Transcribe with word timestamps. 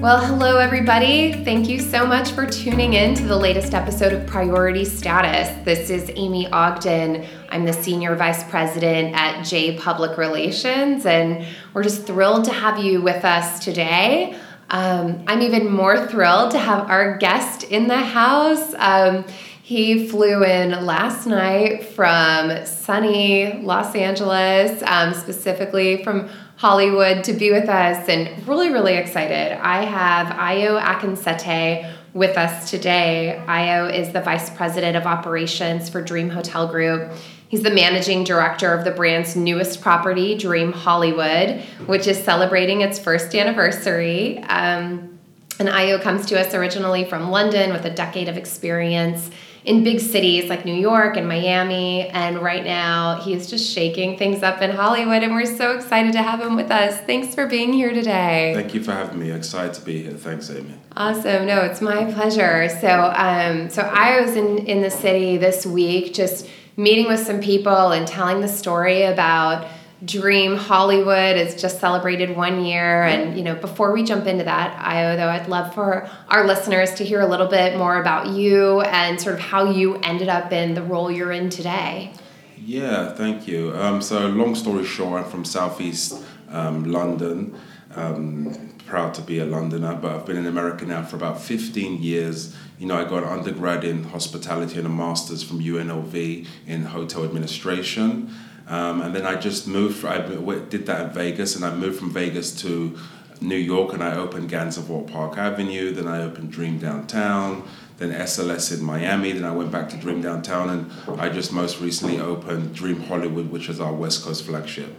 Well, 0.00 0.24
hello, 0.24 0.58
everybody. 0.58 1.32
Thank 1.32 1.68
you 1.68 1.80
so 1.80 2.06
much 2.06 2.30
for 2.30 2.46
tuning 2.46 2.94
in 2.94 3.16
to 3.16 3.24
the 3.24 3.36
latest 3.36 3.74
episode 3.74 4.12
of 4.12 4.28
Priority 4.28 4.84
Status. 4.84 5.48
This 5.64 5.90
is 5.90 6.08
Amy 6.14 6.46
Ogden. 6.52 7.26
I'm 7.48 7.64
the 7.64 7.72
Senior 7.72 8.14
Vice 8.14 8.48
President 8.48 9.12
at 9.16 9.42
J 9.42 9.76
Public 9.76 10.16
Relations, 10.16 11.04
and 11.04 11.44
we're 11.74 11.82
just 11.82 12.06
thrilled 12.06 12.44
to 12.44 12.52
have 12.52 12.78
you 12.78 13.02
with 13.02 13.24
us 13.24 13.58
today. 13.58 14.38
Um, 14.70 15.24
I'm 15.26 15.42
even 15.42 15.68
more 15.68 16.06
thrilled 16.06 16.52
to 16.52 16.60
have 16.60 16.88
our 16.88 17.16
guest 17.16 17.64
in 17.64 17.88
the 17.88 17.96
house. 17.96 18.74
Um, 18.78 19.24
he 19.64 20.08
flew 20.08 20.44
in 20.44 20.86
last 20.86 21.26
night 21.26 21.82
from 21.82 22.64
sunny 22.64 23.60
Los 23.62 23.96
Angeles, 23.96 24.80
um, 24.86 25.12
specifically 25.12 26.04
from 26.04 26.30
Hollywood 26.58 27.22
to 27.22 27.32
be 27.32 27.52
with 27.52 27.68
us 27.68 28.08
and 28.08 28.46
really, 28.48 28.72
really 28.72 28.96
excited. 28.96 29.56
I 29.64 29.84
have 29.84 30.26
Ayo 30.26 30.82
Akinsete 30.82 31.88
with 32.14 32.36
us 32.36 32.68
today. 32.68 33.40
Ayo 33.46 33.94
is 33.94 34.12
the 34.12 34.20
Vice 34.20 34.50
President 34.50 34.96
of 34.96 35.06
Operations 35.06 35.88
for 35.88 36.02
Dream 36.02 36.28
Hotel 36.28 36.66
Group. 36.66 37.12
He's 37.48 37.62
the 37.62 37.70
managing 37.70 38.24
director 38.24 38.74
of 38.74 38.84
the 38.84 38.90
brand's 38.90 39.36
newest 39.36 39.80
property, 39.80 40.36
Dream 40.36 40.72
Hollywood, 40.72 41.60
which 41.86 42.08
is 42.08 42.18
celebrating 42.24 42.80
its 42.80 42.98
first 42.98 43.36
anniversary. 43.36 44.40
Um, 44.40 45.16
and 45.60 45.68
Ayo 45.68 46.02
comes 46.02 46.26
to 46.26 46.40
us 46.40 46.54
originally 46.54 47.04
from 47.04 47.30
London 47.30 47.72
with 47.72 47.84
a 47.84 47.90
decade 47.90 48.28
of 48.28 48.36
experience 48.36 49.30
in 49.68 49.84
big 49.84 50.00
cities 50.00 50.48
like 50.48 50.64
New 50.64 50.74
York 50.74 51.18
and 51.18 51.28
Miami. 51.28 52.08
And 52.08 52.38
right 52.40 52.64
now, 52.64 53.20
he's 53.20 53.50
just 53.50 53.70
shaking 53.70 54.16
things 54.16 54.42
up 54.42 54.62
in 54.62 54.70
Hollywood, 54.70 55.22
and 55.22 55.34
we're 55.34 55.44
so 55.44 55.76
excited 55.76 56.12
to 56.12 56.22
have 56.22 56.40
him 56.40 56.56
with 56.56 56.70
us. 56.70 56.98
Thanks 57.02 57.34
for 57.34 57.46
being 57.46 57.74
here 57.74 57.92
today. 57.92 58.52
Thank 58.56 58.72
you 58.72 58.82
for 58.82 58.92
having 58.92 59.18
me. 59.18 59.30
Excited 59.30 59.74
to 59.74 59.82
be 59.82 60.02
here. 60.04 60.12
Thanks, 60.12 60.50
Amy. 60.50 60.72
Awesome. 60.96 61.44
No, 61.44 61.60
it's 61.60 61.82
my 61.82 62.10
pleasure. 62.10 62.70
So, 62.80 63.12
um, 63.14 63.68
so 63.68 63.82
I 63.82 64.22
was 64.22 64.36
in 64.36 64.58
in 64.66 64.80
the 64.80 64.90
city 64.90 65.36
this 65.36 65.66
week, 65.66 66.14
just 66.14 66.48
meeting 66.78 67.06
with 67.06 67.20
some 67.20 67.40
people 67.40 67.92
and 67.92 68.08
telling 68.08 68.40
the 68.40 68.48
story 68.48 69.02
about 69.02 69.66
Dream 70.04 70.56
Hollywood 70.56 71.36
has 71.36 71.60
just 71.60 71.80
celebrated 71.80 72.36
one 72.36 72.64
year. 72.64 73.02
And, 73.02 73.36
you 73.36 73.42
know, 73.42 73.56
before 73.56 73.92
we 73.92 74.04
jump 74.04 74.26
into 74.26 74.44
that, 74.44 74.78
Ayo, 74.78 75.16
though, 75.16 75.28
I'd 75.28 75.48
love 75.48 75.74
for 75.74 76.08
our 76.28 76.46
listeners 76.46 76.94
to 76.94 77.04
hear 77.04 77.20
a 77.20 77.26
little 77.26 77.48
bit 77.48 77.76
more 77.76 78.00
about 78.00 78.28
you 78.28 78.80
and 78.82 79.20
sort 79.20 79.34
of 79.34 79.40
how 79.40 79.70
you 79.70 79.96
ended 79.96 80.28
up 80.28 80.52
in 80.52 80.74
the 80.74 80.82
role 80.82 81.10
you're 81.10 81.32
in 81.32 81.50
today. 81.50 82.12
Yeah, 82.56 83.12
thank 83.14 83.48
you. 83.48 83.74
Um, 83.74 84.00
so, 84.00 84.28
long 84.28 84.54
story 84.54 84.84
short, 84.84 85.24
I'm 85.24 85.30
from 85.30 85.44
Southeast 85.44 86.22
um, 86.50 86.84
London. 86.84 87.58
Um, 87.94 88.74
proud 88.86 89.14
to 89.14 89.22
be 89.22 89.38
a 89.38 89.44
Londoner, 89.44 89.94
but 89.94 90.12
I've 90.12 90.26
been 90.26 90.36
in 90.36 90.46
America 90.46 90.84
now 90.86 91.04
for 91.04 91.16
about 91.16 91.40
15 91.40 92.02
years. 92.02 92.56
You 92.78 92.86
know, 92.86 92.96
I 92.96 93.04
got 93.04 93.22
an 93.22 93.28
undergrad 93.28 93.84
in 93.84 94.04
hospitality 94.04 94.78
and 94.78 94.86
a 94.86 94.90
master's 94.90 95.42
from 95.42 95.60
UNLV 95.60 96.46
in 96.66 96.84
hotel 96.84 97.24
administration. 97.24 98.32
Um, 98.68 99.00
and 99.00 99.14
then 99.14 99.24
I 99.26 99.36
just 99.36 99.66
moved, 99.66 100.04
I 100.04 100.18
did 100.18 100.86
that 100.86 101.06
in 101.06 101.10
Vegas, 101.10 101.56
and 101.56 101.64
I 101.64 101.74
moved 101.74 101.98
from 101.98 102.10
Vegas 102.10 102.54
to 102.62 102.98
New 103.40 103.56
York 103.56 103.92
and 103.92 104.02
I 104.02 104.16
opened 104.16 104.50
Gansevoort 104.50 105.10
Park 105.10 105.38
Avenue, 105.38 105.92
then 105.92 106.08
I 106.08 106.22
opened 106.22 106.50
Dream 106.50 106.78
Downtown, 106.78 107.68
then 107.98 108.10
SLS 108.12 108.76
in 108.76 108.84
Miami, 108.84 109.32
then 109.32 109.44
I 109.44 109.52
went 109.52 109.70
back 109.70 109.88
to 109.90 109.96
Dream 109.96 110.20
Downtown, 110.20 110.70
and 110.70 111.20
I 111.20 111.28
just 111.28 111.52
most 111.52 111.80
recently 111.80 112.20
opened 112.20 112.74
Dream 112.74 113.00
Hollywood, 113.00 113.50
which 113.50 113.68
is 113.68 113.80
our 113.80 113.92
West 113.92 114.24
Coast 114.24 114.44
flagship. 114.44 114.92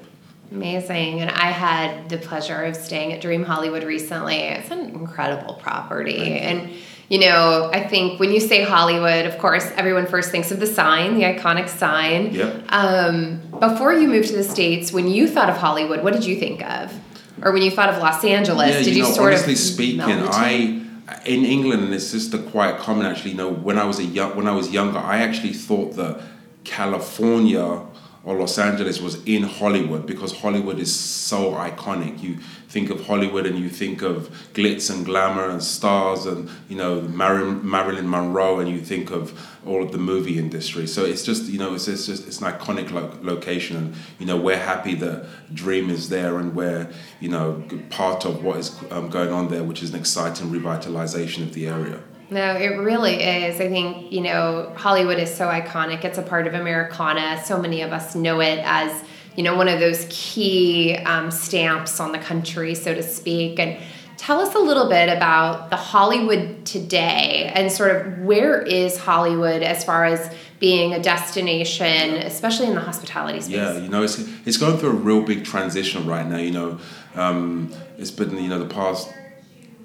Amazing. 0.51 1.21
And 1.21 1.29
I 1.29 1.51
had 1.51 2.09
the 2.09 2.17
pleasure 2.17 2.63
of 2.63 2.75
staying 2.75 3.13
at 3.13 3.21
Dream 3.21 3.43
Hollywood 3.43 3.83
recently. 3.83 4.37
It's 4.37 4.71
an 4.71 4.79
incredible 4.79 5.55
property. 5.55 6.39
And 6.39 6.71
you 7.09 7.19
know, 7.19 7.71
I 7.73 7.85
think 7.87 8.19
when 8.19 8.31
you 8.31 8.39
say 8.39 8.63
Hollywood, 8.63 9.25
of 9.25 9.37
course, 9.39 9.65
everyone 9.75 10.05
first 10.05 10.29
thinks 10.29 10.51
of 10.51 10.59
the 10.59 10.67
sign, 10.67 11.15
the 11.15 11.23
iconic 11.23 11.67
sign. 11.67 12.33
Yep. 12.33 12.63
Um, 12.69 13.41
before 13.59 13.93
you 13.93 14.07
moved 14.07 14.29
to 14.29 14.35
the 14.35 14.43
States, 14.43 14.91
when 14.91 15.07
you 15.07 15.27
thought 15.27 15.49
of 15.49 15.57
Hollywood, 15.57 16.03
what 16.03 16.13
did 16.13 16.23
you 16.23 16.35
think 16.35 16.63
of? 16.63 16.93
Or 17.41 17.51
when 17.51 17.63
you 17.63 17.71
thought 17.71 17.89
of 17.89 17.97
Los 17.97 18.23
Angeles, 18.23 18.69
yeah, 18.69 18.77
did 18.83 18.87
you, 18.87 18.93
you 18.93 19.03
know, 19.03 19.11
sort 19.11 19.33
honestly 19.33 19.53
of 19.53 19.59
speaking, 19.59 20.01
I 20.01 20.85
in 21.25 21.45
England, 21.45 21.83
and 21.83 21.93
it's 21.93 22.11
just 22.11 22.33
a 22.33 22.37
quite 22.37 22.77
common 22.77 23.05
actually. 23.05 23.31
You 23.31 23.37
know, 23.37 23.51
when 23.51 23.79
I 23.79 23.85
was 23.85 23.99
a 23.99 24.03
young, 24.03 24.35
when 24.35 24.47
I 24.47 24.51
was 24.51 24.69
younger, 24.69 24.99
I 24.99 25.19
actually 25.19 25.53
thought 25.53 25.95
that 25.95 26.21
California 26.63 27.81
or 28.29 28.35
Los 28.35 28.59
Angeles 28.59 29.01
was 29.01 29.23
in 29.25 29.41
Hollywood 29.41 30.05
because 30.05 30.37
Hollywood 30.37 30.77
is 30.77 30.95
so 30.95 31.53
iconic. 31.53 32.21
You 32.21 32.37
think 32.67 32.91
of 32.91 33.07
Hollywood 33.07 33.47
and 33.47 33.57
you 33.57 33.69
think 33.69 34.03
of 34.03 34.29
glitz 34.53 34.93
and 34.93 35.03
glamour 35.03 35.49
and 35.49 35.63
stars 35.63 36.27
and 36.27 36.47
you 36.69 36.77
know 36.77 37.01
Marilyn, 37.01 37.67
Marilyn 37.67 38.07
Monroe 38.07 38.59
and 38.59 38.69
you 38.69 38.81
think 38.81 39.09
of 39.09 39.33
all 39.65 39.81
of 39.81 39.91
the 39.91 39.97
movie 39.97 40.37
industry. 40.37 40.85
So 40.85 41.05
it's 41.05 41.25
just 41.25 41.45
you 41.45 41.57
know 41.57 41.73
it's, 41.73 41.87
it's 41.87 42.05
just 42.05 42.27
it's 42.27 42.39
an 42.39 42.53
iconic 42.53 42.91
lo- 42.91 43.17
location 43.23 43.77
and 43.77 43.95
you 44.19 44.27
know 44.27 44.37
we're 44.37 44.59
happy 44.59 44.93
that 44.93 45.25
Dream 45.51 45.89
is 45.89 46.09
there 46.09 46.37
and 46.37 46.55
we're 46.55 46.87
you 47.19 47.29
know 47.29 47.63
part 47.89 48.25
of 48.25 48.43
what 48.43 48.57
is 48.57 48.79
um, 48.91 49.09
going 49.09 49.31
on 49.31 49.47
there, 49.47 49.63
which 49.63 49.81
is 49.81 49.89
an 49.89 49.99
exciting 49.99 50.51
revitalization 50.51 51.41
of 51.41 51.55
the 51.55 51.65
area. 51.67 51.99
No, 52.31 52.55
it 52.55 52.77
really 52.77 53.15
is. 53.15 53.59
I 53.59 53.69
think, 53.69 54.11
you 54.11 54.21
know, 54.21 54.71
Hollywood 54.75 55.17
is 55.17 55.33
so 55.33 55.47
iconic. 55.47 56.03
It's 56.05 56.17
a 56.17 56.21
part 56.21 56.45
of 56.45 56.53
Americana. 56.53 57.41
So 57.43 57.59
many 57.59 57.81
of 57.81 57.91
us 57.91 58.15
know 58.15 58.39
it 58.39 58.59
as, 58.63 59.03
you 59.35 59.43
know, 59.43 59.55
one 59.55 59.67
of 59.67 59.79
those 59.79 60.05
key 60.09 60.95
um, 60.97 61.31
stamps 61.31 61.99
on 61.99 62.11
the 62.11 62.19
country, 62.19 62.75
so 62.75 62.93
to 62.93 63.01
speak. 63.01 63.59
And 63.59 63.79
tell 64.17 64.41
us 64.41 64.53
a 64.53 64.59
little 64.59 64.89
bit 64.89 65.09
about 65.09 65.71
the 65.71 65.75
Hollywood 65.75 66.65
today 66.65 67.51
and 67.55 67.71
sort 67.71 67.95
of 67.95 68.19
where 68.19 68.61
is 68.61 68.97
Hollywood 68.97 69.63
as 69.63 69.83
far 69.83 70.05
as 70.05 70.31
being 70.59 70.93
a 70.93 71.01
destination, 71.01 72.15
especially 72.17 72.67
in 72.67 72.75
the 72.75 72.81
hospitality 72.81 73.39
space. 73.39 73.55
Yeah, 73.55 73.77
you 73.77 73.87
know, 73.87 74.03
it's 74.03 74.19
it's 74.45 74.57
going 74.57 74.77
through 74.77 74.89
a 74.89 74.93
real 74.93 75.21
big 75.21 75.45
transition 75.45 76.05
right 76.05 76.27
now. 76.27 76.37
You 76.37 76.51
know, 76.51 76.79
um, 77.15 77.73
it's 77.97 78.11
been 78.11 78.35
you 78.35 78.49
know 78.49 78.59
the 78.59 78.71
past 78.71 79.09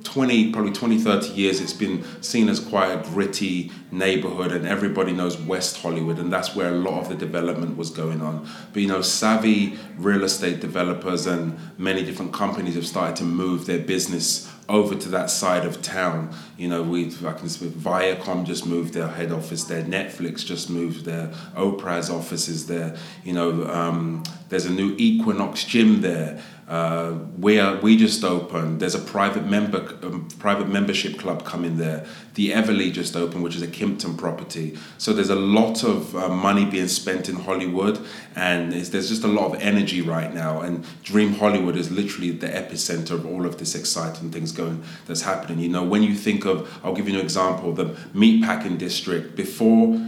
20 0.04 0.52
probably 0.52 0.72
20 0.72 0.98
30 0.98 1.32
years 1.32 1.60
it's 1.60 1.72
been 1.72 2.04
seen 2.22 2.48
as 2.48 2.60
quite 2.60 2.90
a 2.92 3.02
gritty 3.10 3.72
neighborhood 3.90 4.52
and 4.52 4.66
everybody 4.66 5.12
knows 5.12 5.36
west 5.38 5.78
hollywood 5.78 6.18
and 6.18 6.32
that's 6.32 6.54
where 6.54 6.68
a 6.68 6.76
lot 6.76 7.00
of 7.00 7.08
the 7.08 7.14
development 7.14 7.76
was 7.76 7.90
going 7.90 8.20
on. 8.20 8.48
But 8.72 8.82
you 8.82 8.88
know 8.88 9.02
savvy 9.02 9.78
real 9.96 10.24
estate 10.24 10.60
developers 10.60 11.26
and 11.26 11.56
many 11.78 12.04
different 12.04 12.32
companies 12.32 12.74
have 12.74 12.86
started 12.86 13.16
to 13.16 13.24
move 13.24 13.66
their 13.66 13.78
business 13.78 14.50
over 14.68 14.94
to 14.94 15.08
that 15.10 15.28
side 15.28 15.66
of 15.66 15.82
town. 15.82 16.34
You 16.56 16.68
know 16.68 16.82
we 16.82 17.06
I 17.06 17.32
can 17.32 17.48
Viacom 17.48 18.44
just 18.44 18.66
moved 18.66 18.94
their 18.94 19.08
head 19.08 19.32
office 19.32 19.64
there 19.64 19.82
Netflix 19.82 20.44
just 20.44 20.70
moved 20.70 21.04
their 21.04 21.28
Oprah's 21.56 22.10
offices 22.10 22.66
there 22.66 22.96
you 23.22 23.32
know 23.32 23.66
um, 23.68 24.22
there's 24.48 24.66
a 24.66 24.72
new 24.72 24.94
Equinox 24.98 25.64
gym 25.64 26.00
there 26.00 26.42
uh, 26.68 27.18
we 27.38 27.58
are, 27.58 27.76
we 27.80 27.96
just 27.96 28.24
opened. 28.24 28.80
There's 28.80 28.94
a 28.94 28.98
private 28.98 29.44
member 29.44 29.98
um, 30.02 30.28
private 30.38 30.68
membership 30.68 31.18
club 31.18 31.44
coming 31.44 31.76
there. 31.76 32.06
The 32.34 32.50
Everly 32.52 32.90
just 32.92 33.14
opened, 33.16 33.44
which 33.44 33.54
is 33.54 33.62
a 33.62 33.68
Kimpton 33.68 34.16
property. 34.16 34.78
So 34.96 35.12
there's 35.12 35.30
a 35.30 35.34
lot 35.36 35.84
of 35.84 36.16
uh, 36.16 36.28
money 36.28 36.64
being 36.64 36.88
spent 36.88 37.28
in 37.28 37.36
Hollywood, 37.36 38.00
and 38.34 38.72
there's 38.72 39.08
just 39.08 39.24
a 39.24 39.28
lot 39.28 39.54
of 39.54 39.60
energy 39.60 40.00
right 40.00 40.32
now. 40.32 40.62
And 40.62 40.86
Dream 41.02 41.34
Hollywood 41.34 41.76
is 41.76 41.90
literally 41.90 42.30
the 42.30 42.48
epicenter 42.48 43.12
of 43.12 43.26
all 43.26 43.44
of 43.44 43.58
this 43.58 43.74
exciting 43.74 44.30
things 44.30 44.50
going 44.50 44.82
that's 45.06 45.22
happening. 45.22 45.58
You 45.58 45.68
know, 45.68 45.84
when 45.84 46.02
you 46.02 46.14
think 46.14 46.46
of, 46.46 46.80
I'll 46.82 46.94
give 46.94 47.08
you 47.08 47.18
an 47.18 47.20
example, 47.20 47.72
the 47.72 47.86
meatpacking 48.14 48.78
district 48.78 49.36
before 49.36 50.00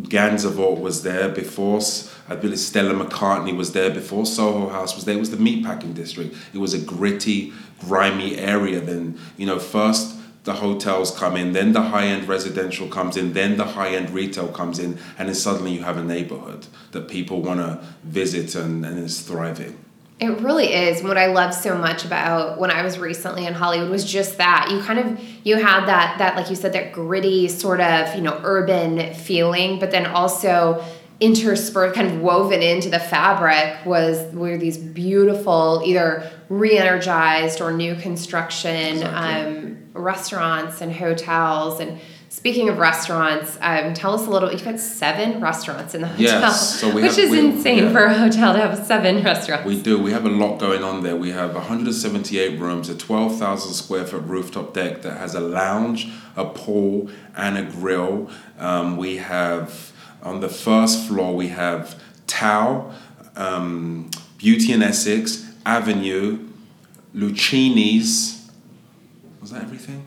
Gansevoort 0.00 0.80
was 0.80 1.02
there 1.02 1.28
before. 1.28 1.80
I 2.28 2.34
believe 2.36 2.58
Stella 2.58 2.94
McCartney 2.94 3.54
was 3.54 3.72
there 3.72 3.90
before. 3.90 4.24
Soho 4.24 4.68
House 4.68 4.94
was 4.94 5.04
there. 5.04 5.16
It 5.16 5.20
was 5.20 5.30
the 5.30 5.36
meatpacking 5.36 5.94
district. 5.94 6.34
It 6.54 6.58
was 6.58 6.72
a 6.72 6.78
gritty, 6.78 7.52
grimy 7.80 8.38
area. 8.38 8.80
Then 8.80 9.18
you 9.36 9.46
know, 9.46 9.58
first 9.58 10.18
the 10.44 10.54
hotels 10.54 11.16
come 11.16 11.36
in, 11.36 11.52
then 11.52 11.72
the 11.72 11.82
high 11.82 12.06
end 12.06 12.26
residential 12.26 12.88
comes 12.88 13.16
in, 13.16 13.32
then 13.32 13.56
the 13.56 13.64
high 13.64 13.90
end 13.90 14.10
retail 14.10 14.48
comes 14.48 14.78
in, 14.78 14.98
and 15.18 15.28
then 15.28 15.34
suddenly 15.34 15.72
you 15.72 15.82
have 15.82 15.96
a 15.96 16.02
neighborhood 16.02 16.66
that 16.90 17.08
people 17.08 17.42
want 17.42 17.60
to 17.60 17.84
visit 18.02 18.54
and, 18.54 18.84
and 18.84 18.98
is 18.98 19.20
thriving. 19.22 19.78
It 20.22 20.40
really 20.40 20.72
is. 20.72 21.02
What 21.02 21.18
I 21.18 21.26
love 21.26 21.52
so 21.52 21.76
much 21.76 22.04
about 22.04 22.56
when 22.56 22.70
I 22.70 22.84
was 22.84 22.96
recently 22.96 23.44
in 23.44 23.54
Hollywood 23.54 23.90
was 23.90 24.04
just 24.04 24.38
that 24.38 24.68
you 24.70 24.80
kind 24.80 25.00
of 25.00 25.20
you 25.42 25.56
had 25.56 25.86
that 25.86 26.18
that 26.18 26.36
like 26.36 26.48
you 26.48 26.54
said 26.54 26.74
that 26.74 26.92
gritty 26.92 27.48
sort 27.48 27.80
of 27.80 28.14
you 28.14 28.20
know 28.20 28.40
urban 28.44 29.14
feeling, 29.14 29.80
but 29.80 29.90
then 29.90 30.06
also 30.06 30.84
interspersed, 31.18 31.96
kind 31.96 32.06
of 32.06 32.20
woven 32.20 32.62
into 32.62 32.88
the 32.88 33.00
fabric 33.00 33.84
was 33.84 34.32
were 34.32 34.56
these 34.56 34.78
beautiful 34.78 35.82
either 35.84 36.30
re-energized 36.48 37.60
or 37.60 37.72
new 37.72 37.96
construction 37.96 38.98
exactly. 38.98 39.58
um, 39.58 39.78
restaurants 39.92 40.80
and 40.80 40.92
hotels 40.92 41.80
and 41.80 41.98
Speaking 42.42 42.68
of 42.68 42.78
restaurants, 42.78 43.56
um, 43.60 43.94
tell 43.94 44.14
us 44.14 44.26
a 44.26 44.30
little. 44.30 44.50
You've 44.50 44.64
got 44.64 44.80
seven 44.80 45.40
restaurants 45.40 45.94
in 45.94 46.00
the 46.00 46.08
hotel, 46.08 46.40
Yes, 46.40 46.80
so 46.80 46.88
we 46.88 46.94
which 47.02 47.12
have- 47.12 47.18
is 47.20 47.30
we- 47.30 47.38
insane 47.38 47.84
yeah. 47.84 47.92
for 47.92 48.02
a 48.04 48.14
hotel 48.18 48.52
to 48.52 48.58
have 48.58 48.84
seven 48.84 49.22
restaurants. 49.22 49.64
We 49.64 49.80
do. 49.80 49.96
We 49.96 50.10
have 50.10 50.26
a 50.26 50.28
lot 50.28 50.58
going 50.58 50.82
on 50.82 51.04
there. 51.04 51.14
We 51.14 51.30
have 51.30 51.54
178 51.54 52.58
rooms, 52.58 52.88
a 52.88 52.96
12,000 52.96 53.74
square 53.74 54.04
foot 54.04 54.24
rooftop 54.26 54.74
deck 54.74 55.02
that 55.02 55.18
has 55.18 55.36
a 55.36 55.40
lounge, 55.40 56.08
a 56.34 56.44
pool, 56.46 57.08
and 57.36 57.56
a 57.56 57.62
grill. 57.62 58.28
Um, 58.58 58.96
we 58.96 59.18
have 59.18 59.92
on 60.24 60.40
the 60.40 60.48
first 60.48 61.06
floor 61.06 61.36
we 61.36 61.46
have 61.46 61.94
Tao, 62.26 62.90
um, 63.36 64.10
Beauty 64.38 64.72
and 64.72 64.82
Essex, 64.82 65.46
Avenue, 65.64 66.40
Lucchini's. 67.14 68.50
Was 69.40 69.52
that 69.52 69.62
everything? 69.62 70.02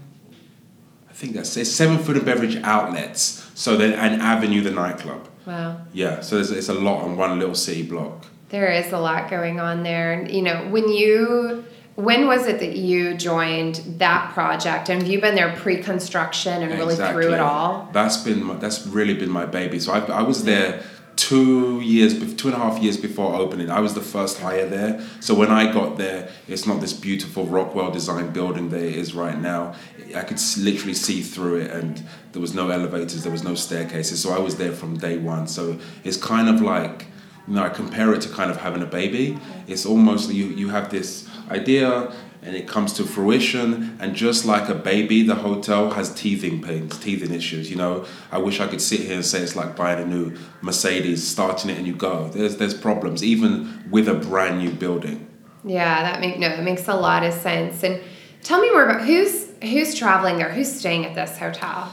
I 1.15 1.17
think 1.17 1.33
that's 1.33 1.55
it. 1.55 1.63
Seven 1.63 1.97
food 1.97 2.17
and 2.17 2.25
beverage 2.25 2.57
outlets. 2.57 3.49
So 3.55 3.77
then, 3.77 3.93
an 3.93 4.19
Avenue, 4.19 4.59
the 4.61 4.71
nightclub. 4.71 5.29
wow. 5.45 5.77
Yeah. 5.93 6.19
So 6.19 6.35
there's, 6.35 6.51
it's 6.51 6.67
a 6.67 6.73
lot 6.73 7.03
on 7.05 7.15
one 7.15 7.39
little 7.39 7.55
city 7.55 7.83
block. 7.83 8.25
There 8.49 8.69
is 8.69 8.91
a 8.91 8.99
lot 8.99 9.29
going 9.29 9.61
on 9.61 9.83
there. 9.83 10.11
And, 10.11 10.29
You 10.29 10.41
know, 10.41 10.67
when 10.69 10.89
you, 10.89 11.63
when 11.95 12.27
was 12.27 12.47
it 12.47 12.59
that 12.59 12.75
you 12.75 13.13
joined 13.15 13.75
that 13.97 14.33
project? 14.33 14.89
And 14.89 15.01
have 15.01 15.09
you 15.09 15.21
been 15.21 15.35
there 15.35 15.55
pre 15.55 15.77
construction 15.77 16.61
and 16.61 16.73
really 16.73 16.97
through 16.97 17.33
it 17.33 17.39
all? 17.39 17.89
That's 17.93 18.17
been 18.17 18.43
my, 18.43 18.55
that's 18.55 18.85
really 18.85 19.13
been 19.13 19.31
my 19.31 19.45
baby. 19.45 19.79
So 19.79 19.93
I, 19.93 19.99
I 19.99 20.21
was 20.21 20.43
there 20.43 20.83
two 21.25 21.81
years, 21.81 22.35
two 22.35 22.49
and 22.49 22.55
a 22.55 22.59
half 22.59 22.77
years 22.79 22.97
before 22.97 23.33
opening. 23.33 23.71
I 23.71 23.79
was 23.79 23.95
the 23.95 24.07
first 24.15 24.39
hire 24.39 24.67
there. 24.67 25.01
So 25.21 25.33
when 25.33 25.49
I 25.49 25.73
got 25.73 25.97
there, 25.97 26.29
it's 26.47 26.67
not 26.67 26.81
this 26.81 26.93
beautiful 26.93 27.47
Rockwell 27.47 27.89
designed 27.89 28.31
building 28.31 28.69
that 28.69 28.83
it 28.83 28.95
is 28.95 29.15
right 29.15 29.39
now. 29.39 29.73
I 30.15 30.21
could 30.21 30.39
literally 30.59 30.93
see 30.93 31.23
through 31.23 31.61
it, 31.61 31.71
and 31.71 32.03
there 32.31 32.41
was 32.41 32.53
no 32.53 32.69
elevators, 32.69 33.23
there 33.23 33.31
was 33.31 33.43
no 33.43 33.55
staircases. 33.55 34.21
So 34.21 34.33
I 34.33 34.39
was 34.39 34.57
there 34.57 34.71
from 34.71 34.97
day 34.97 35.17
one. 35.17 35.47
So 35.47 35.79
it's 36.03 36.17
kind 36.17 36.47
of 36.47 36.61
like. 36.61 37.07
You 37.47 37.53
know, 37.53 37.63
I 37.63 37.69
compare 37.69 38.11
it 38.15 38.21
to 38.21 38.29
kind 38.29 38.49
of 38.49 38.57
having 38.57 38.81
a 38.81 38.87
baby. 38.87 39.37
It's 39.67 39.85
almost 39.85 40.33
you, 40.33 40.45
you 40.45 40.69
have 40.69 40.89
this 40.89 41.29
idea 41.51 42.11
and 42.45 42.55
it 42.55 42.67
comes 42.67 42.93
to 42.93 43.03
fruition. 43.03 43.97
And 43.99 44.15
just 44.15 44.45
like 44.45 44.69
a 44.69 44.75
baby 44.75 45.23
the 45.23 45.35
hotel 45.35 45.91
has 45.91 46.13
teething 46.13 46.61
pains 46.61 46.97
teething 46.99 47.33
issues 47.33 47.69
you 47.69 47.75
know? 47.75 48.05
I 48.31 48.37
wish 48.37 48.59
i 48.59 48.67
could 48.67 48.81
sit 48.81 49.01
here 49.01 49.15
and 49.15 49.25
say 49.25 49.41
it's 49.41 49.55
like 49.55 49.75
buying 49.75 50.01
a 50.01 50.05
new 50.05 50.37
mercedes 50.61 51.27
starting 51.27 51.69
it 51.69 51.77
and 51.77 51.87
you 51.87 51.95
go. 51.95 52.29
There's 52.29 52.57
there's 52.57 52.73
problems 52.73 53.23
even 53.23 53.85
with 53.89 54.07
a 54.07 54.13
brand 54.13 54.59
new 54.59 54.71
building. 54.71 55.27
Yeah, 55.63 56.03
that 56.03 56.21
make 56.21 56.37
no, 56.37 56.47
it 56.47 56.63
makes 56.63 56.87
a 56.87 56.95
lot 56.95 57.23
of 57.23 57.33
sense. 57.33 57.83
And 57.83 58.01
tell 58.43 58.61
me 58.61 58.71
more 58.71 58.85
about 58.85 59.05
who's 59.05 59.49
who's 59.61 59.95
traveling 59.95 60.37
there, 60.37 60.51
who's 60.51 60.71
staying 60.71 61.05
at 61.05 61.15
this 61.15 61.37
hotel. 61.37 61.91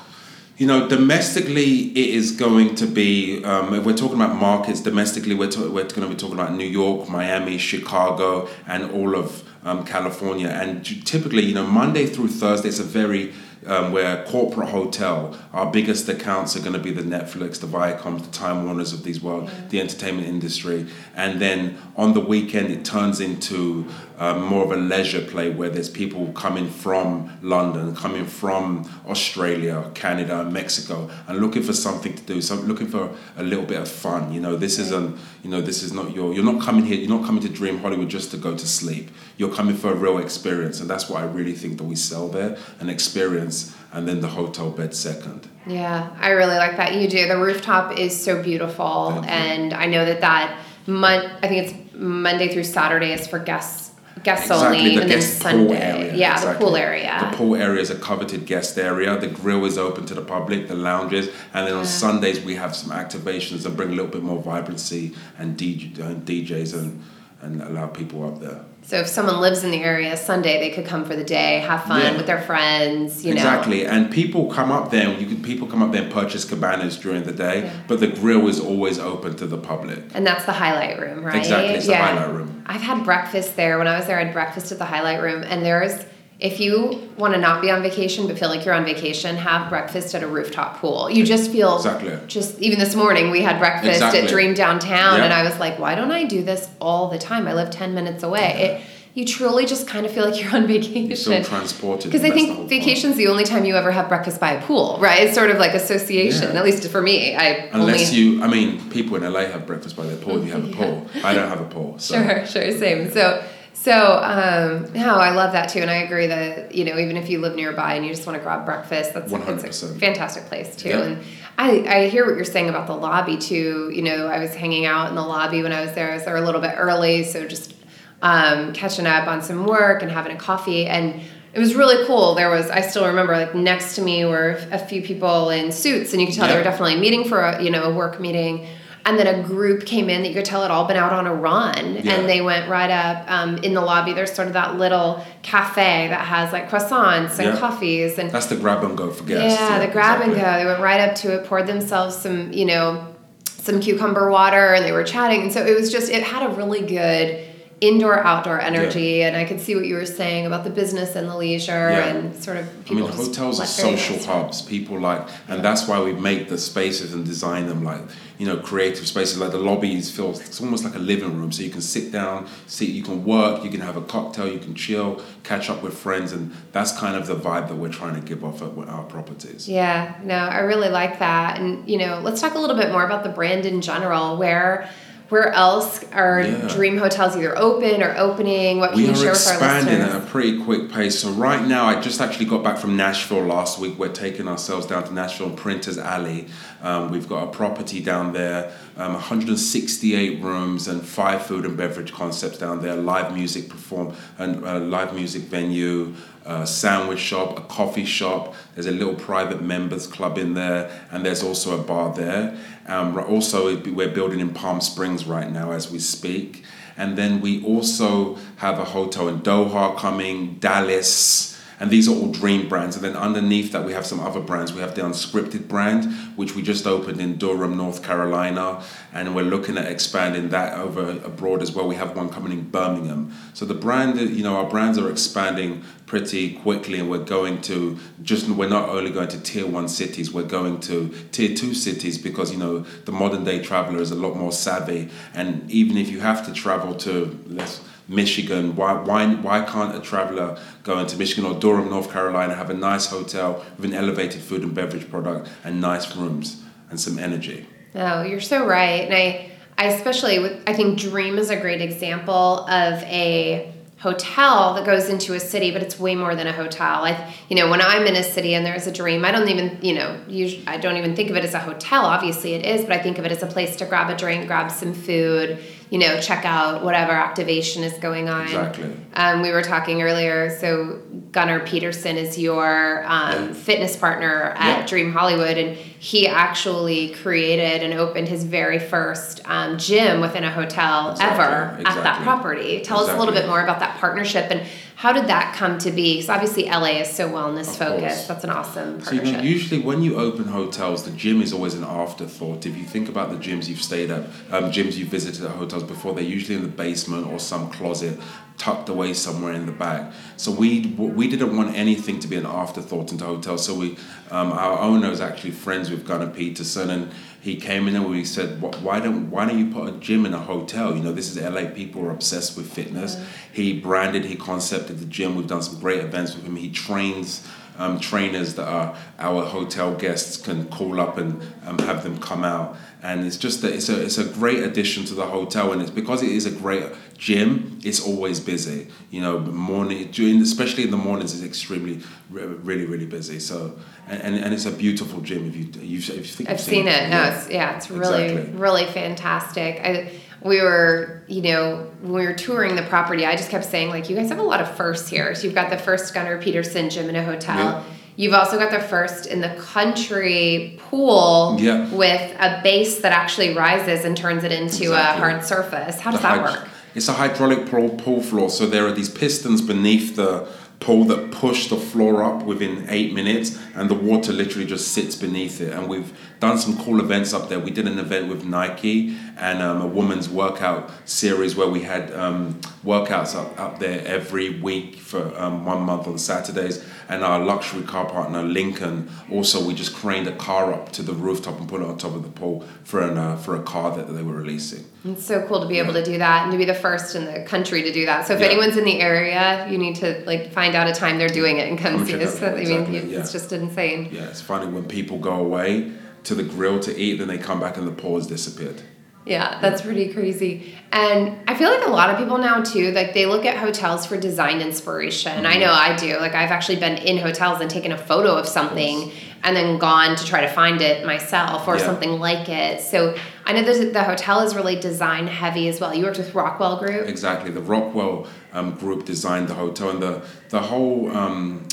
You 0.59 0.67
know, 0.67 0.87
domestically, 0.87 1.89
it 1.93 2.11
is 2.15 2.33
going 2.33 2.75
to 2.75 2.87
be, 2.87 3.43
um, 3.43 3.73
if 3.73 3.87
we're 3.87 3.97
talking 3.97 4.17
about 4.17 4.37
markets, 4.37 4.81
domestically, 4.81 5.35
we're, 5.35 5.51
to, 5.51 5.61
we're 5.71 5.85
going 5.85 6.03
to 6.03 6.09
be 6.09 6.15
talking 6.15 6.39
about 6.39 6.53
New 6.53 6.67
York, 6.67 7.09
Miami, 7.09 7.57
Chicago, 7.57 8.49
and 8.67 8.91
all 8.91 9.17
of 9.17 9.49
um, 9.65 9.83
California. 9.87 10.49
And 10.49 10.85
typically, 11.07 11.47
you 11.47 11.55
know, 11.55 11.67
Monday 11.67 12.05
through 12.05 12.29
Thursday, 12.29 12.69
it's 12.69 12.79
a 12.81 12.85
very, 12.85 13.33
um, 13.67 13.93
where 13.93 14.27
corporate 14.27 14.69
hotel, 14.69 15.39
our 15.55 15.73
biggest 15.73 16.07
accounts 16.11 16.55
are 16.55 16.61
going 16.61 16.75
to 16.75 16.79
be 16.79 16.93
the 16.93 17.03
Netflix, 17.03 17.59
the 17.59 17.67
Viacoms, 17.67 18.23
the 18.23 18.31
Time 18.31 18.67
Warners 18.67 18.93
of 18.93 19.05
these 19.05 19.23
world, 19.23 19.51
the 19.71 19.81
entertainment 19.81 20.29
industry. 20.29 20.87
And 21.17 21.41
then 21.41 21.79
on 21.97 22.13
the 22.13 22.21
weekend, 22.21 22.71
it 22.71 22.85
turns 22.85 23.21
into 23.21 23.89
um, 24.23 24.45
more 24.45 24.63
of 24.63 24.71
a 24.71 24.77
leisure 24.77 25.21
play 25.21 25.51
where 25.51 25.69
there's 25.69 25.89
people 25.89 26.29
coming 26.33 26.71
from 26.71 27.37
London, 27.43 27.97
coming 27.97 28.25
from 28.25 28.89
Australia, 29.09 29.91
Canada, 29.95 30.45
Mexico, 30.45 31.11
and 31.27 31.41
looking 31.41 31.65
for 31.65 31.73
something 31.73 32.15
to 32.15 32.23
do. 32.23 32.41
So 32.41 32.55
looking 32.55 32.87
for 32.87 33.11
a 33.37 33.43
little 33.43 33.65
bit 33.65 33.81
of 33.81 33.89
fun. 33.89 34.33
You 34.33 34.41
know, 34.41 34.55
this 34.55 34.79
isn't. 34.79 35.19
You 35.43 35.51
know, 35.51 35.61
this 35.61 35.83
is 35.83 35.93
not 35.93 36.15
your. 36.15 36.33
You're 36.33 36.45
not 36.45 36.63
coming 36.63 36.85
here. 36.85 36.97
You're 36.97 37.19
not 37.19 37.27
coming 37.27 37.43
to 37.43 37.49
Dream 37.49 37.79
Hollywood 37.79 38.09
just 38.09 38.31
to 38.31 38.37
go 38.37 38.57
to 38.57 38.69
sleep. 38.69 39.11
You're 39.39 39.53
coming 39.53 39.75
for 39.75 39.91
a 39.91 39.97
real 39.97 40.19
experience, 40.19 40.79
and 40.81 40.89
that's 40.89 41.09
what 41.09 41.21
I 41.21 41.27
really 41.27 41.55
think 41.55 41.79
that 41.79 41.85
we 41.85 41.97
sell 41.97 42.29
there: 42.29 42.57
an 42.79 42.89
experience, 42.89 43.75
and 43.93 44.07
then 44.07 44.21
the 44.21 44.29
hotel 44.29 44.71
bed 44.71 44.95
second. 44.95 45.49
Yeah, 45.67 46.17
I 46.21 46.31
really 46.31 46.59
like 46.59 46.77
that 46.77 46.95
you 46.95 47.09
do. 47.09 47.27
The 47.27 47.39
rooftop 47.39 47.99
is 47.99 48.25
so 48.25 48.41
beautiful, 48.41 49.25
and 49.27 49.75
I 49.75 49.87
know 49.87 50.05
that 50.05 50.21
that 50.21 50.61
mon- 50.87 51.29
I 51.43 51.49
think 51.49 51.67
it's 51.67 51.95
Monday 51.97 52.53
through 52.53 52.65
Saturday 52.65 53.13
is 53.13 53.27
for 53.27 53.41
guests 53.41 53.92
guests 54.25 54.51
only, 54.51 54.97
the 54.97 55.03
and 55.03 55.11
then 55.11 55.23
Sunday, 55.23 55.67
pool 55.67 55.75
area. 55.75 56.15
yeah, 56.15 56.33
exactly. 56.35 56.53
the 56.53 56.59
pool 56.65 56.77
area. 56.77 57.29
The 57.31 57.37
pool 57.37 57.57
area 57.57 57.81
is 57.81 57.91
a 57.91 57.99
coveted 57.99 58.47
guest 58.47 58.79
area. 58.79 59.19
The 59.19 59.29
grill 59.29 59.65
is 59.65 59.79
open 59.79 60.07
to 60.07 60.15
the 60.15 60.23
public, 60.23 60.69
the 60.69 60.75
lounges, 60.75 61.29
and 61.55 61.67
then 61.67 61.75
on 61.75 61.87
Sundays 61.87 62.41
we 62.41 62.55
have 62.57 62.75
some 62.77 62.91
activations 62.91 63.63
that 63.63 63.77
bring 63.77 63.91
a 63.91 63.93
little 63.93 64.11
bit 64.11 64.23
more 64.23 64.41
vibrancy 64.43 65.15
and 65.39 65.57
DJ, 65.57 65.99
and 65.99 66.27
DJs 66.27 66.75
and 66.75 67.03
and 67.43 67.61
allow 67.63 67.89
people 67.89 68.25
up 68.27 68.41
there. 68.41 68.65
So 68.85 68.97
if 68.97 69.07
someone 69.07 69.41
lives 69.41 69.65
in 69.65 69.71
the 69.71 69.83
area, 69.83 70.17
Sunday 70.17 70.59
they 70.59 70.71
could 70.75 70.85
come 70.87 71.05
for 71.05 71.15
the 71.17 71.25
day, 71.25 71.61
have 71.61 71.85
fun 71.85 72.01
Yeah. 72.03 72.17
with 72.17 72.27
their 72.27 72.41
friends. 72.43 73.25
You 73.25 73.31
know, 73.35 73.37
exactly, 73.41 73.87
and 73.87 74.11
people 74.11 74.47
come 74.53 74.71
up 74.73 74.91
there. 74.91 75.09
You 75.13 75.27
can 75.27 75.43
people 75.43 75.67
come 75.69 75.83
up 75.83 75.93
there 75.93 76.03
and 76.03 76.13
purchase 76.13 76.45
cabanas 76.45 76.97
during 76.97 77.23
the 77.23 77.33
day, 77.33 77.63
Yeah. 77.65 77.71
but 77.89 78.01
the 78.01 78.09
grill 78.09 78.49
is 78.49 78.59
always 78.61 78.99
open 78.99 79.37
to 79.37 79.47
the 79.47 79.57
public. 79.59 80.01
and 80.15 80.27
that's 80.27 80.45
the 80.45 80.53
highlight 80.53 81.01
room, 81.01 81.25
right? 81.25 81.37
Exactly, 81.37 81.75
it's 81.75 81.87
the 81.87 81.97
highlight 81.97 82.33
room. 82.33 82.63
I've 82.67 82.83
had 82.83 83.05
breakfast 83.05 83.57
there. 83.57 83.79
When 83.79 83.87
I 83.89 83.97
was 83.97 84.07
there, 84.07 84.19
I 84.19 84.25
had 84.25 84.33
breakfast 84.33 84.73
at 84.73 84.79
the 84.79 84.85
highlight 84.85 85.21
room, 85.23 85.43
and 85.43 85.65
there's 85.65 85.95
if 86.43 86.59
you 86.59 87.09
want 87.17 87.33
to 87.35 87.41
not 87.41 87.63
be 87.63 87.71
on 87.71 87.83
vacation 87.83 88.27
but 88.27 88.37
feel 88.39 88.49
like 88.49 88.65
you're 88.65 88.75
on 88.75 88.85
vacation, 88.85 89.37
have 89.37 89.69
breakfast 89.69 90.15
at 90.15 90.23
a 90.25 90.27
rooftop 90.27 90.79
pool. 90.79 91.09
You 91.09 91.25
just 91.25 91.51
feel 91.53 91.77
Exactly. 91.77 92.19
Just 92.27 92.59
even 92.61 92.79
this 92.81 92.97
morning, 92.97 93.31
we 93.31 93.43
had 93.43 93.59
breakfast 93.61 94.03
at 94.03 94.29
Dream 94.29 94.53
Downtown, 94.53 95.19
Yeah. 95.19 95.25
and 95.25 95.33
I 95.33 95.45
was 95.45 95.59
like, 95.61 95.79
why 95.79 95.95
don't 95.95 96.11
I 96.11 96.25
do 96.25 96.43
this 96.43 96.69
all 96.81 97.09
the 97.09 97.19
time? 97.19 97.47
I 97.47 97.55
live 97.55 97.71
ten 97.71 97.95
minutes 97.95 98.23
away. 98.25 98.49
It, 98.81 98.87
you 99.15 99.27
truly 99.27 99.67
just 99.67 99.87
kind 99.87 100.07
of 100.07 100.11
feel 100.13 100.25
like 100.25 100.43
you're 100.43 100.57
on 100.57 100.67
vacation. 100.67 100.95
You 101.03 101.09
vacation. 101.09 101.33
feel 101.35 101.45
transported. 101.45 102.11
Because 102.11 102.25
I 102.25 102.29
and 102.29 102.33
that's 102.35 102.43
the 102.43 102.47
whole 102.47 102.57
think 102.57 102.71
point. 102.71 102.81
vacation's 102.81 103.17
the 103.17 103.29
only 103.29 103.45
time 103.45 103.67
you 103.67 103.77
ever 103.77 103.91
have 103.93 104.09
breakfast 104.09 104.41
by 104.41 104.53
a 104.53 104.63
pool, 104.63 104.97
right? 105.01 105.21
It's 105.25 105.35
sort 105.35 105.51
of 105.51 105.59
like 105.59 105.75
association, 105.75 106.45
Yeah. 106.55 106.59
at 106.59 106.65
least 106.65 106.89
for 106.89 107.03
me. 107.03 107.37
I 107.37 107.69
Unless 107.75 108.09
only, 108.09 108.21
you, 108.21 108.43
I 108.43 108.49
mean, 108.49 108.89
people 108.91 109.17
in 109.17 109.23
LA 109.31 109.41
have 109.41 109.67
breakfast 109.67 109.97
by 109.97 110.07
their 110.07 110.17
pool. 110.17 110.39
If 110.41 110.47
you 110.47 110.53
have 110.53 110.65
a 110.67 110.73
pool, 110.79 111.07
I 111.23 111.35
don't 111.35 111.49
have 111.51 111.61
a 111.61 111.67
pool. 111.67 111.99
So. 111.99 112.15
Sure, 112.15 112.47
sure, 112.47 112.73
same. 112.73 113.11
So, 113.13 113.45
so 113.83 113.93
um, 114.23 114.93
no, 114.93 115.17
I 115.17 115.31
love 115.31 115.55
that 115.55 115.71
too, 115.71 115.81
and 115.81 115.91
I 115.91 115.97
agree 115.97 116.29
that 116.29 116.73
you 116.73 116.85
know 116.85 116.97
even 116.97 117.17
if 117.17 117.29
you 117.29 117.41
live 117.41 117.57
nearby 117.57 117.95
and 117.95 118.07
you 118.07 118.13
just 118.13 118.25
want 118.25 118.39
to 118.39 118.43
grab 118.43 118.65
breakfast, 118.65 119.13
that's 119.13 119.33
it's 119.33 119.83
a 119.83 119.87
100%. 119.87 119.99
fantastic 119.99 120.45
place 120.45 120.77
too. 120.77 120.91
Yeah. 120.91 121.03
And 121.03 121.25
I, 121.59 121.71
I 121.89 122.09
hear 122.09 122.25
what 122.25 122.37
you're 122.37 122.45
saying 122.45 122.69
about 122.69 122.87
the 122.87 122.95
lobby 122.95 123.37
too. 123.37 123.91
You 123.93 124.03
know, 124.03 124.29
I 124.29 124.39
was 124.39 124.55
hanging 124.55 124.87
out 124.87 125.09
in 125.09 125.17
the 125.17 125.23
lobby 125.23 125.65
when 125.65 125.73
I 125.73 125.81
was 125.81 125.95
there. 125.95 126.13
I 126.13 126.15
was 126.15 126.25
there 126.25 126.37
a 126.37 126.43
little 126.43 126.61
bit 126.61 126.75
early, 126.77 127.25
so 127.25 127.45
just 127.49 127.75
um, 128.23 128.73
catching 128.73 129.07
up 129.07 129.27
on 129.27 129.43
some 129.43 129.67
work 129.67 130.03
and 130.03 130.11
having 130.11 130.33
a 130.33 130.39
coffee 130.39 130.87
and. 130.87 131.21
It 131.55 131.59
was 131.59 131.75
really 131.75 132.07
cool. 132.07 132.35
There 132.35 132.49
was, 132.49 132.71
I 132.71 132.81
still 132.81 133.07
remember, 133.07 133.35
like 133.35 133.55
next 133.55 133.97
to 133.97 134.01
me 134.01 134.25
were 134.25 134.53
a 134.71 134.79
few 134.79 135.03
people 135.03 135.51
in 135.51 135.71
suits, 135.71 136.13
and 136.13 136.21
you 136.23 136.27
could 136.27 136.35
tell 136.35 136.49
they 136.49 136.57
were 136.57 136.63
definitely 136.63 136.97
meeting 136.97 137.29
for 137.29 137.43
a, 137.43 137.63
you 137.63 137.71
know, 137.71 137.83
a 137.83 137.93
work 137.93 138.19
meeting. 138.19 138.67
And 139.05 139.19
then 139.19 139.27
a 139.27 139.43
group 139.43 139.85
came 139.85 140.09
in 140.09 140.23
that 140.23 140.29
you 140.29 140.35
could 140.35 140.45
tell 140.45 140.63
had 140.63 140.71
all 140.71 140.85
been 140.87 140.97
out 140.97 141.13
on 141.13 141.27
a 141.27 141.35
run, 141.35 141.97
Yeah. 142.05 142.13
and 142.15 142.29
they 142.29 142.41
went 142.41 142.69
right 142.69 142.91
up 142.91 143.29
um, 143.29 143.59
in 143.59 143.75
the 143.75 143.81
lobby. 143.81 144.13
There's 144.13 144.33
sort 144.33 144.47
of 144.47 144.55
that 144.55 144.79
little 144.79 145.25
cafe 145.43 146.07
that 146.09 146.21
has 146.21 146.53
like 146.53 146.71
croissants 146.71 147.39
and 147.41 147.49
Yeah. 147.55 147.57
coffees, 147.57 148.19
and 148.19 148.31
That's 148.31 148.47
the 148.47 148.55
grab 148.57 148.85
and 148.85 148.97
go 148.97 149.11
for 149.11 149.25
guests. 149.25 149.59
yeah, 149.61 149.81
the 149.85 149.89
grab 149.89 150.21
and 150.21 150.33
go. 150.35 150.41
They 150.41 150.65
went 150.67 150.81
right 150.81 151.01
up 151.01 151.17
to 151.17 151.35
it, 151.35 151.47
poured 151.47 151.67
themselves 151.67 152.15
some, 152.17 152.53
you 152.53 152.65
know, 152.65 153.09
some 153.49 153.81
cucumber 153.81 154.31
water, 154.31 154.73
and 154.75 154.85
they 154.85 154.93
were 154.93 155.05
chatting. 155.05 155.43
And 155.43 155.53
so 155.53 155.65
it 155.67 155.75
was 155.79 155.91
just, 155.91 156.09
it 156.11 156.23
had 156.23 156.45
a 156.49 156.55
really 156.55 156.83
good 156.83 157.39
indoor 157.83 158.19
outdoor 158.25 158.61
energy. 158.61 159.23
And 159.25 159.37
I 159.37 159.45
could 159.45 159.61
see 159.61 159.75
what 159.75 159.85
you 159.85 159.97
were 159.97 160.07
saying 160.07 160.47
about 160.47 160.63
the 160.63 160.71
business 160.71 161.17
and 161.17 161.29
the 161.29 161.37
leisure 161.37 161.91
Yeah. 161.91 162.07
and 162.07 162.43
sort 162.43 162.57
of 162.57 162.67
people 162.85 163.05
I 163.05 163.09
mean, 163.09 163.17
hotels 163.17 163.61
are 163.61 163.67
social 163.67 164.19
hubs. 164.25 164.63
People 164.63 165.01
like, 165.01 165.23
and 165.49 165.63
that's 165.65 165.89
why 165.89 166.01
we 166.01 166.13
make 166.13 166.49
the 166.49 166.59
spaces 166.59 167.13
and 167.13 167.25
design 167.27 167.67
them 167.67 167.83
like, 167.83 168.03
you 168.39 168.47
know, 168.47 168.57
creative 168.57 169.07
spaces. 169.07 169.39
Like 169.39 169.51
the 169.51 169.59
lobbies 169.59 170.11
feel 170.11 170.31
it's 170.31 170.61
almost 170.61 170.85
like 170.85 170.95
a 170.95 171.01
living 171.01 171.37
room, 171.39 171.51
so 171.51 171.63
you 171.63 171.71
can 171.71 171.81
sit 171.83 172.13
down, 172.13 172.49
sit, 172.67 172.89
you 172.89 173.03
can 173.03 173.25
work, 173.25 173.65
you 173.65 173.71
can 173.71 173.81
have 173.81 173.97
a 173.97 174.03
cocktail, 174.03 174.49
you 174.49 174.61
can 174.61 174.75
chill, 174.75 175.21
catch 175.43 175.69
up 175.69 175.83
with 175.83 175.95
friends, 175.99 176.33
and 176.33 176.53
that's 176.71 176.93
kind 176.93 177.17
of 177.17 177.27
the 177.27 177.35
vibe 177.37 177.67
that 177.69 177.77
we're 177.77 177.89
trying 178.01 178.15
to 178.15 178.21
give 178.21 178.45
off 178.45 178.63
at 178.63 178.71
our 178.89 179.05
properties. 179.05 179.69
Yeah, 179.69 180.15
no, 180.23 180.35
I 180.37 180.61
really 180.61 180.89
like 180.89 181.19
that. 181.19 181.59
And 181.59 181.89
you 181.89 181.99
know, 181.99 182.21
let's 182.23 182.41
talk 182.41 182.55
a 182.55 182.59
little 182.59 182.77
bit 182.77 182.91
more 182.93 183.05
about 183.05 183.23
the 183.25 183.29
brand 183.29 183.67
in 183.67 183.81
general. 183.81 184.37
Where 184.37 184.89
where 185.33 185.51
else 185.55 186.05
are 186.13 186.43
Yeah. 186.43 186.69
dream 186.69 186.99
hotels 186.99 187.35
either 187.37 187.59
open 187.59 188.03
or 188.03 188.15
opening? 188.19 188.79
What 188.79 188.91
can 188.91 188.99
We 188.99 189.07
you 189.07 189.15
share 189.15 189.33
with 189.33 189.49
our 189.49 189.55
listeners? 189.55 189.61
We 189.61 189.67
are 189.67 189.77
expanding 189.79 190.01
at 190.03 190.17
a 190.17 190.27
pretty 190.27 190.63
quick 190.63 190.93
pace. 190.93 191.19
So 191.21 191.31
right 191.31 191.67
now, 191.67 191.87
I 191.87 191.99
just 192.01 192.21
actually 192.21 192.45
got 192.47 192.63
back 192.63 192.77
from 192.79 192.97
Nashville 192.99 193.47
last 193.47 193.79
week. 193.79 193.99
We're 193.99 194.09
taking 194.09 194.47
ourselves 194.47 194.85
down 194.85 195.05
to 195.05 195.15
Nashville 195.15 195.51
Printers 195.51 195.97
Alley. 195.97 196.49
Um, 196.83 197.11
we've 197.11 197.29
got 197.29 197.45
a 197.45 197.47
property 197.47 198.01
down 198.01 198.35
there 198.35 198.73
um, 198.97 199.15
168 199.15 200.43
rooms 200.43 200.89
and 200.89 201.03
five 201.03 201.47
food 201.47 201.65
and 201.65 201.77
beverage 201.77 202.13
concepts 202.13 202.59
down 202.59 202.83
there. 202.83 202.95
Live 202.95 203.35
music 203.35 203.69
perform 203.69 204.15
and 204.39 204.65
uh, 204.65 204.79
live 204.81 205.15
music 205.15 205.43
venue, 205.43 206.15
a 206.45 206.67
sandwich 206.67 207.19
shop, 207.19 207.59
a 207.59 207.63
coffee 207.63 208.05
shop. 208.05 208.55
There's 208.75 208.87
a 208.87 208.91
little 208.93 209.15
private 209.15 209.63
members 209.63 210.07
club 210.07 210.39
in 210.39 210.55
there, 210.55 210.91
and 211.11 211.25
there's 211.25 211.43
also 211.43 211.81
a 211.81 211.83
bar 211.83 212.13
there. 212.15 212.57
Um, 212.87 213.17
also, 213.19 213.81
we're 213.83 214.09
building 214.09 214.41
in 214.41 214.51
Palm 214.51 214.81
Springs 214.81 215.27
right 215.27 215.51
now 215.51 215.71
as 215.73 215.91
we 215.91 215.99
speak. 215.99 216.65
And 216.97 217.17
then 217.17 217.41
we 217.41 217.65
also 217.65 218.37
have 218.57 218.79
a 218.79 218.85
hotel 218.85 219.29
in 219.29 219.41
Doha 219.41 219.97
coming, 219.97 220.57
Dallas, 220.57 221.52
and 221.83 221.91
these 221.91 222.09
are 222.09 222.15
all 222.15 222.31
dream 222.31 222.69
brands. 222.69 222.95
And 222.95 223.05
then 223.05 223.17
underneath 223.17 223.73
that, 223.73 223.85
we 223.85 223.93
have 223.93 224.07
some 224.07 224.21
other 224.21 224.39
brands. 224.39 224.73
We 224.73 224.81
have 224.83 224.95
the 224.95 225.03
Unscripted 225.03 225.67
brand, 225.67 226.05
which 226.37 226.55
we 226.55 226.63
just 226.63 226.87
opened 226.87 227.21
in 227.21 227.39
Durham, 227.39 227.77
North 227.77 228.05
Carolina, 228.05 228.85
and 229.13 229.35
we're 229.35 229.47
looking 229.47 229.77
at 229.77 229.87
expanding 229.91 230.51
that 230.51 230.79
over 230.79 231.11
abroad 231.25 231.61
as 231.61 231.73
well. 231.73 231.89
We 231.89 231.97
have 231.97 232.17
one 232.17 232.29
coming 232.29 232.53
in 232.53 232.71
Birmingham. 232.71 233.35
So 233.53 233.65
the 233.65 233.75
brand, 233.75 234.21
you 234.21 234.45
know, 234.45 234.55
our 234.59 234.71
brands 234.71 234.97
are 234.97 235.11
expanding 235.11 235.83
pretty 236.07 236.53
quickly, 236.53 237.01
and 237.01 237.11
we're 237.11 237.25
going 237.25 237.61
to 237.63 237.99
just 238.23 238.49
we're 238.49 238.69
not 238.69 238.89
only 238.89 239.11
going 239.11 239.29
to 239.29 239.41
tier 239.41 239.67
one 239.67 239.89
cities, 239.89 240.33
we're 240.33 240.45
going 240.45 240.79
to 240.83 241.09
tier 241.33 241.53
two 241.53 241.75
cities 241.75 242.17
because 242.17 242.53
you 242.53 242.59
know 242.59 242.81
the 243.07 243.13
modern 243.13 243.43
day 243.43 243.61
traveler 243.61 244.01
is 244.01 244.13
a 244.13 244.15
lot 244.15 244.37
more 244.37 244.53
savvy, 244.53 245.09
and 245.35 245.69
even 245.69 245.97
if 245.97 246.09
you 246.09 246.21
have 246.21 246.47
to 246.47 246.53
travel 246.53 246.95
to 246.95 247.37
let's 247.49 247.81
Michigan. 248.13 248.77
Why, 248.77 248.93
why, 248.93 249.35
why 249.35 249.65
can't 249.65 249.97
a 249.97 250.01
traveler 250.01 250.59
go 250.83 250.99
into 250.99 251.17
Michigan 251.17 251.45
or 251.45 251.59
Durham, 251.59 251.91
North 251.91 252.13
Carolina, 252.13 252.55
have 252.55 252.71
a 252.71 252.75
nice 252.75 253.07
hotel 253.07 253.65
with 253.77 253.87
an 253.87 253.95
elevated 253.95 254.43
food 254.43 254.63
and 254.63 254.75
beverage 254.75 255.11
product 255.11 255.49
and 255.65 255.81
nice 255.81 256.15
rooms 256.17 256.63
and 256.91 257.01
some 257.01 257.19
energy? 257.19 257.67
Oh, 257.95 258.23
you're 258.23 258.41
so 258.41 258.67
right. 258.67 259.05
And 259.05 259.15
I, 259.15 259.51
I 259.79 259.87
especially 259.89 260.39
with, 260.39 260.63
I 260.67 260.75
think 260.75 260.99
Dream 260.99 261.39
is 261.39 261.51
a 261.51 261.61
great 261.61 261.81
example 261.81 262.67
of 262.69 263.03
a 263.05 263.73
hotel 263.99 264.75
that 264.75 264.85
goes 264.85 265.09
into 265.09 265.33
a 265.35 265.39
city, 265.39 265.71
but 265.71 265.81
it's 265.81 265.99
way 265.99 266.17
more 266.17 266.35
than 266.35 266.49
a 266.49 266.53
hotel. 266.53 267.05
I, 267.05 267.33
you 267.49 267.55
know, 267.55 267.71
when 267.71 267.81
I'm 267.81 268.05
in 268.05 268.17
a 268.17 268.25
city 268.25 268.55
and 268.55 268.67
there's 268.67 268.89
a 268.89 268.93
dream, 268.93 269.25
I 269.25 269.31
don't 269.31 269.49
even, 269.49 269.79
you 269.81 269.95
know, 269.95 270.21
usually, 270.27 270.67
I 270.67 270.77
don't 270.77 270.97
even 270.97 271.15
think 271.15 271.31
of 271.31 271.37
it 271.37 271.45
as 271.45 271.55
a 271.55 271.61
hotel. 271.61 272.05
Obviously, 272.05 272.55
it 272.55 272.67
is, 272.67 272.83
but 272.83 272.93
I 272.93 272.99
think 272.99 273.19
of 273.19 273.25
it 273.25 273.31
as 273.31 273.45
a 273.45 273.47
place 273.47 273.77
to 273.77 273.87
grab 273.87 274.11
a 274.11 274.17
drink, 274.17 274.49
grab 274.49 274.73
some 274.73 274.93
food, 274.93 275.63
you 275.93 275.99
know, 275.99 276.19
check 276.23 276.47
out 276.47 276.83
whatever 276.83 277.13
activation 277.13 277.83
is 277.83 277.93
going 277.99 278.27
on. 278.27 278.45
Exactly. 278.47 278.97
Um, 279.13 279.43
we 279.43 279.51
were 279.51 279.61
talking 279.61 280.01
earlier. 280.01 280.49
So 280.59 281.03
Gunnar 281.33 281.61
Peterson 281.61 282.17
is 282.17 282.39
your 282.39 283.05
um, 283.05 283.49
yeah. 283.49 283.53
fitness 283.53 283.95
partner 283.95 284.55
at 284.57 284.79
yeah. 284.79 284.87
Dream 284.87 285.13
Hollywood, 285.13 285.59
and 285.59 285.77
he 285.77 286.27
actually 286.27 287.11
created 287.17 287.83
and 287.83 287.93
opened 287.93 288.29
his 288.29 288.43
very 288.43 288.79
first 288.79 289.43
um, 289.45 289.77
gym 289.77 290.23
within 290.23 290.45
a 290.45 290.51
hotel 290.51 291.11
exactly. 291.11 291.45
ever 291.45 291.77
exactly. 291.81 291.85
at 291.85 292.05
that 292.05 292.23
property. 292.23 292.81
Tell 292.81 293.01
us 293.01 293.11
a 293.11 293.19
little 293.19 293.35
bit 293.35 293.47
more 293.47 293.63
about 293.63 293.81
that 293.81 293.99
partnership 293.99 294.51
and 294.51 294.67
how 295.03 295.13
did 295.13 295.27
that 295.27 295.53
come 295.57 295.79
to 295.79 295.91
be? 295.91 296.15
Because 296.15 296.29
obviously 296.29 296.67
LA 296.67 297.01
is 297.01 297.11
so 297.11 297.29
wellness 297.29 297.77
focused. 297.77 298.29
That's 298.29 298.45
an 298.45 298.51
awesome 298.51 299.01
partnership. 299.01 299.25
So 299.25 299.31
you 299.31 299.37
know, 299.37 299.43
usually 299.43 299.81
when 299.81 300.01
you 300.01 300.17
open 300.17 300.45
hotels, 300.45 301.03
the 301.03 301.11
gym 301.11 301.43
is 301.43 301.53
always 301.53 301.75
an 301.75 301.83
afterthought. 301.83 302.65
If 302.67 302.77
you 302.77 302.85
think 302.85 303.09
about 303.09 303.31
the 303.31 303.37
gyms 303.37 303.69
you've 303.69 303.83
stayed 303.83 304.13
at, 304.13 304.21
um, 304.53 304.71
gyms 304.71 304.97
you've 304.97 305.09
visited 305.09 305.45
at 305.45 305.57
hotels 305.57 305.83
before, 305.83 306.15
they're 306.15 306.23
usually 306.23 306.55
in 306.55 306.63
the 306.63 306.69
basement 306.69 307.27
or 307.27 307.41
some 307.41 307.69
closet 307.73 308.17
tucked 308.59 308.89
away 308.89 309.13
somewhere 309.13 309.55
in 309.55 309.67
the 309.67 309.73
back. 309.73 310.13
So 310.37 310.53
we 310.53 310.87
we 310.97 311.27
didn't 311.27 311.57
want 311.57 311.75
anything 311.75 312.21
to 312.21 312.29
be 312.29 312.37
an 312.37 312.47
afterthought 312.47 313.11
into 313.11 313.25
hotels. 313.25 313.67
So 313.67 313.75
we 313.75 313.97
um, 314.31 314.53
our 314.53 314.79
owner 314.79 315.11
is 315.11 315.21
actually 315.21 315.51
friends 315.51 315.91
with 315.91 316.07
Gunnar 316.07 316.31
Peterson 316.31 316.91
and 316.91 317.11
he 317.43 317.57
came 317.57 317.89
in 317.89 317.97
and 317.97 318.09
we 318.09 318.25
said, 318.25 318.63
why 318.63 319.01
don't 319.01 319.29
why 319.29 319.45
don't 319.45 319.59
you 319.59 319.67
put 319.67 319.89
a 319.89 319.99
gym 319.99 320.25
in 320.25 320.33
a 320.33 320.39
hotel? 320.39 320.95
You 320.95 321.03
know, 321.03 321.13
this 321.13 321.29
is 321.29 321.43
LA. 321.43 321.69
People 321.75 322.07
are 322.07 322.13
obsessed 322.13 322.57
with 322.57 322.73
fitness. 322.73 323.21
He 323.53 323.81
branded, 323.81 324.25
he 324.25 324.37
concepted 324.37 325.01
the 325.01 325.07
gym. 325.07 325.35
We've 325.35 325.49
done 325.49 325.61
some 325.61 325.81
great 325.81 325.99
events 325.99 326.37
with 326.37 326.45
him. 326.45 326.55
He 326.55 326.71
trains 326.71 327.45
um, 327.79 327.99
trainers 327.99 328.55
that 328.55 328.69
are 328.69 328.97
our 329.19 329.45
hotel 329.45 329.95
guests 329.97 330.37
can 330.37 330.69
call 330.69 331.01
up 331.01 331.19
and 331.19 331.43
um, 331.67 331.79
have 331.81 332.05
them 332.05 332.19
come 332.21 332.45
out. 332.45 332.77
And 333.03 333.27
it's 333.27 333.37
just 333.37 333.61
that 333.63 333.73
it's 333.73 333.89
a 333.89 334.01
it's 334.05 334.19
a 334.19 334.25
great 334.25 334.63
addition 334.63 335.05
to 335.07 335.15
the 335.15 335.27
hotel, 335.27 335.73
and 335.73 335.83
it's 335.83 335.91
because 335.91 336.23
it 336.23 336.31
is 336.31 336.47
a 336.47 336.51
great 336.53 336.85
gym. 337.19 337.79
It's 337.85 338.01
always 338.01 338.41
busy. 338.41 338.89
You 339.11 339.21
know, 339.21 339.39
morning 339.39 340.11
during 340.11 340.41
especially 340.41 340.85
in 340.85 340.91
the 340.91 340.97
mornings 340.97 341.35
is 341.35 341.45
extremely 341.45 342.01
really 342.31 342.87
really 342.87 343.07
busy. 343.07 343.39
So 343.41 343.79
and, 344.09 344.37
and 344.37 344.53
it's 344.53 344.67
a 344.67 344.71
beautiful 344.71 345.21
gym 345.21 345.49
if 345.49 345.57
you 345.57 345.65
you, 345.81 345.99
if 345.99 346.09
you 346.09 346.23
think 346.23 346.51
I've 346.51 346.61
seen, 346.61 346.85
seen 346.85 346.89
it. 346.89 347.05
it. 347.05 347.11
No, 347.11 347.25
it's 347.25 347.49
yeah, 347.49 347.77
it's 347.77 347.91
really 347.91 348.25
exactly. 348.25 348.59
really 348.59 348.87
fantastic. 348.87 349.81
I 349.85 350.13
we 350.45 350.61
were, 350.61 351.23
you 351.29 351.43
know, 351.43 351.91
when 352.01 352.13
we 352.13 352.27
were 352.27 352.35
touring 352.35 352.75
the 352.75 352.83
property, 352.83 353.25
I 353.25 353.37
just 353.37 353.51
kept 353.51 353.65
saying, 353.65 353.91
like, 353.91 354.11
you 354.11 354.17
guys 354.17 354.29
have 354.29 354.39
a 354.39 354.43
lot 354.43 354.61
of 354.61 354.75
firsts 354.77 355.09
here. 355.09 355.35
So 355.35 355.45
you've 355.45 355.55
got 355.55 355.71
the 355.71 355.79
first 355.79 356.13
Gunnar 356.15 356.41
Peterson 356.43 356.91
gym 356.91 357.09
in 357.09 357.17
a 357.17 357.23
hotel. 357.23 357.57
Yeah. 357.57 357.85
You've 358.17 358.35
also 358.35 358.59
got 358.59 358.71
the 358.71 358.81
first 358.81 359.27
in 359.27 359.41
the 359.41 359.55
country 359.55 360.79
pool 360.83 361.57
yeah. 361.59 361.89
with 361.95 362.37
a 362.39 362.61
base 362.63 363.01
that 363.01 363.13
actually 363.13 363.55
rises 363.55 364.05
and 364.05 364.17
turns 364.17 364.45
it 364.45 364.53
into 364.53 364.83
exactly. 364.83 364.95
a 364.95 365.21
hard 365.21 365.45
surface. 365.45 365.99
How 365.99 366.11
does 366.11 366.21
the 366.21 366.29
that 366.29 366.43
work? 366.43 366.69
It's 366.95 367.09
a 367.09 367.15
hydraulic 367.15 367.71
pool, 367.71 367.91
pool 367.91 368.23
floor. 368.23 368.51
So 368.51 368.67
there 368.67 368.87
are 368.87 368.93
these 368.93 369.09
pistons 369.09 369.63
beneath 369.63 370.17
the 370.17 370.47
pole 370.83 371.05
that 371.05 371.31
push 371.31 371.69
the 371.69 371.77
floor 371.77 372.25
up 372.25 372.43
within 372.43 372.85
eight 372.89 373.15
minutes 373.15 373.57
and 373.75 373.89
the 373.89 373.95
water 373.95 374.33
literally 374.33 374.67
just 374.67 374.89
sits 374.89 375.15
beneath 375.15 375.61
it. 375.61 375.73
And 375.73 375.89
we've 375.89 376.13
done 376.41 376.59
some 376.59 376.77
cool 376.77 377.01
events 377.01 377.33
up 377.33 377.49
there. 377.49 377.61
We 377.61 377.71
did 377.71 377.87
an 377.87 378.01
event 378.01 378.29
with 378.29 378.45
nike 378.45 379.17
and 379.37 379.63
um, 379.63 379.81
a 379.81 379.87
woman's 379.87 380.29
workout 380.29 380.91
series 381.05 381.55
where 381.55 381.69
we 381.69 381.83
had 381.83 382.13
um, 382.13 382.61
workouts 382.85 383.37
up, 383.37 383.59
up 383.59 383.79
there 383.79 384.05
every 384.07 384.59
week 384.61 384.97
for 384.97 385.33
um, 385.39 385.65
one 385.65 385.83
month 385.83 386.09
on 386.09 386.19
saturdays 386.19 386.85
and 387.13 387.23
our 387.25 387.39
luxury 387.39 387.83
car 387.83 388.07
partner 388.07 388.43
lincoln 388.43 389.09
also 389.31 389.65
we 389.65 389.75
just 389.75 389.95
craned 389.95 390.27
a 390.27 390.37
car 390.37 390.73
up 390.73 390.91
to 390.93 391.03
the 391.03 391.13
rooftop 391.13 391.59
and 391.59 391.69
put 391.69 391.81
it 391.81 391.87
on 391.87 391.97
top 391.99 392.15
of 392.15 392.23
the 392.23 392.31
pole 392.31 392.65
for, 392.85 393.03
an, 393.03 393.19
uh, 393.19 393.37
for 393.37 393.57
a 393.57 393.63
car 393.63 393.95
that 393.97 394.05
they 394.13 394.23
were 394.23 394.35
releasing 394.35 394.85
it's 395.05 395.25
so 395.25 395.45
cool 395.49 395.61
to 395.61 395.67
be 395.67 395.79
able 395.79 395.93
to 395.93 396.05
do 396.05 396.19
that 396.19 396.45
and 396.45 396.53
to 396.53 396.59
be 396.59 396.65
the 396.65 396.75
first 396.75 397.17
in 397.17 397.25
the 397.25 397.43
country 397.43 397.83
to 397.83 397.93
do 397.93 398.07
that. 398.07 398.27
So 398.27 398.35
if 398.35 398.41
yeah. 398.41 398.47
anyone's 398.47 398.77
in 398.77 398.85
the 398.85 399.01
area, 399.01 399.69
you 399.69 399.77
need 399.77 399.97
to 399.97 400.23
like 400.27 400.53
find 400.53 400.77
out 400.77 400.87
a 400.87 400.93
time 400.93 401.19
they're 401.19 401.29
doing 401.29 401.59
it 401.59 401.69
and 401.69 401.79
come, 401.79 401.97
come 401.97 402.07
see 402.07 402.15
us. 402.15 402.41
I 402.41 402.53
exactly. 402.53 403.01
mean, 403.01 403.11
yeah. 403.11 403.19
it's 403.19 403.33
just 403.33 403.53
insane. 403.53 404.11
Yeah, 404.13 404.29
it's 404.29 404.41
funny 404.41 404.73
when 404.73 404.85
people 404.85 405.19
go 405.19 405.35
away 405.35 405.91
to 406.25 406.37
the 406.37 406.45
grill 406.45 406.79
to 406.81 406.97
eat, 406.97 407.19
then 407.19 407.27
they 407.27 407.39
come 407.39 407.59
back 407.59 407.77
and 407.77 407.87
the 407.87 407.93
pole 407.93 408.15
has 408.15 408.29
disappeared. 408.29 408.81
Yeah, 409.25 409.61
that's 409.61 409.83
pretty 409.83 410.13
crazy. 410.13 410.75
And 410.91 411.39
I 411.49 411.55
feel 411.55 411.71
like 411.71 411.87
a 411.87 411.91
lot 411.91 412.11
of 412.11 412.19
people 412.19 412.39
now 412.39 412.61
too, 412.63 412.91
like 412.91 413.15
they 413.15 413.27
look 413.27 413.45
at 413.45 413.57
hotels 413.57 414.05
for 414.05 414.17
design 414.17 414.61
inspiration. 414.61 415.33
Mm-hmm. 415.33 415.47
I 415.47 415.59
know 415.59 415.73
I 415.73 415.97
do. 415.97 416.19
Like 416.19 416.35
I've 416.35 416.51
actually 416.51 416.77
been 416.77 416.99
in 416.99 417.19
hotels 417.19 417.61
and 417.61 417.71
taken 417.71 417.93
a 417.93 417.99
photo 417.99 418.35
of 418.35 418.49
something 418.49 419.13
and 419.45 419.57
then 419.57 419.79
gone 419.79 420.17
to 420.17 420.25
try 420.25 420.41
to 420.41 420.49
find 420.49 420.81
it 420.81 421.07
myself 421.07 421.69
or 421.69 421.77
yeah. 421.77 421.85
something 421.85 422.19
like 422.19 422.49
it. 422.49 422.81
So 422.81 423.17
I 423.45 423.53
know 423.53 423.63
the 423.63 424.05
hotel 424.05 424.41
is 424.41 424.55
really 424.55 424.77
design 424.77 425.29
heavy 425.29 425.69
as 425.69 425.81
well. 425.81 425.95
You 425.95 426.05
worked 426.05 426.19
with 426.19 426.35
Rockwell 426.35 426.79
Group. 426.79 427.09
Exactly, 427.09 427.51
the 427.51 427.61
Rockwell 427.61 428.27
um, 428.53 428.75
Group 428.75 429.05
designed 429.05 429.49
the 429.49 429.55
hotel 429.55 429.91
and 429.91 430.03
the 430.03 430.27
the 430.49 430.61
whole. 430.61 431.11
Um, 431.17 431.67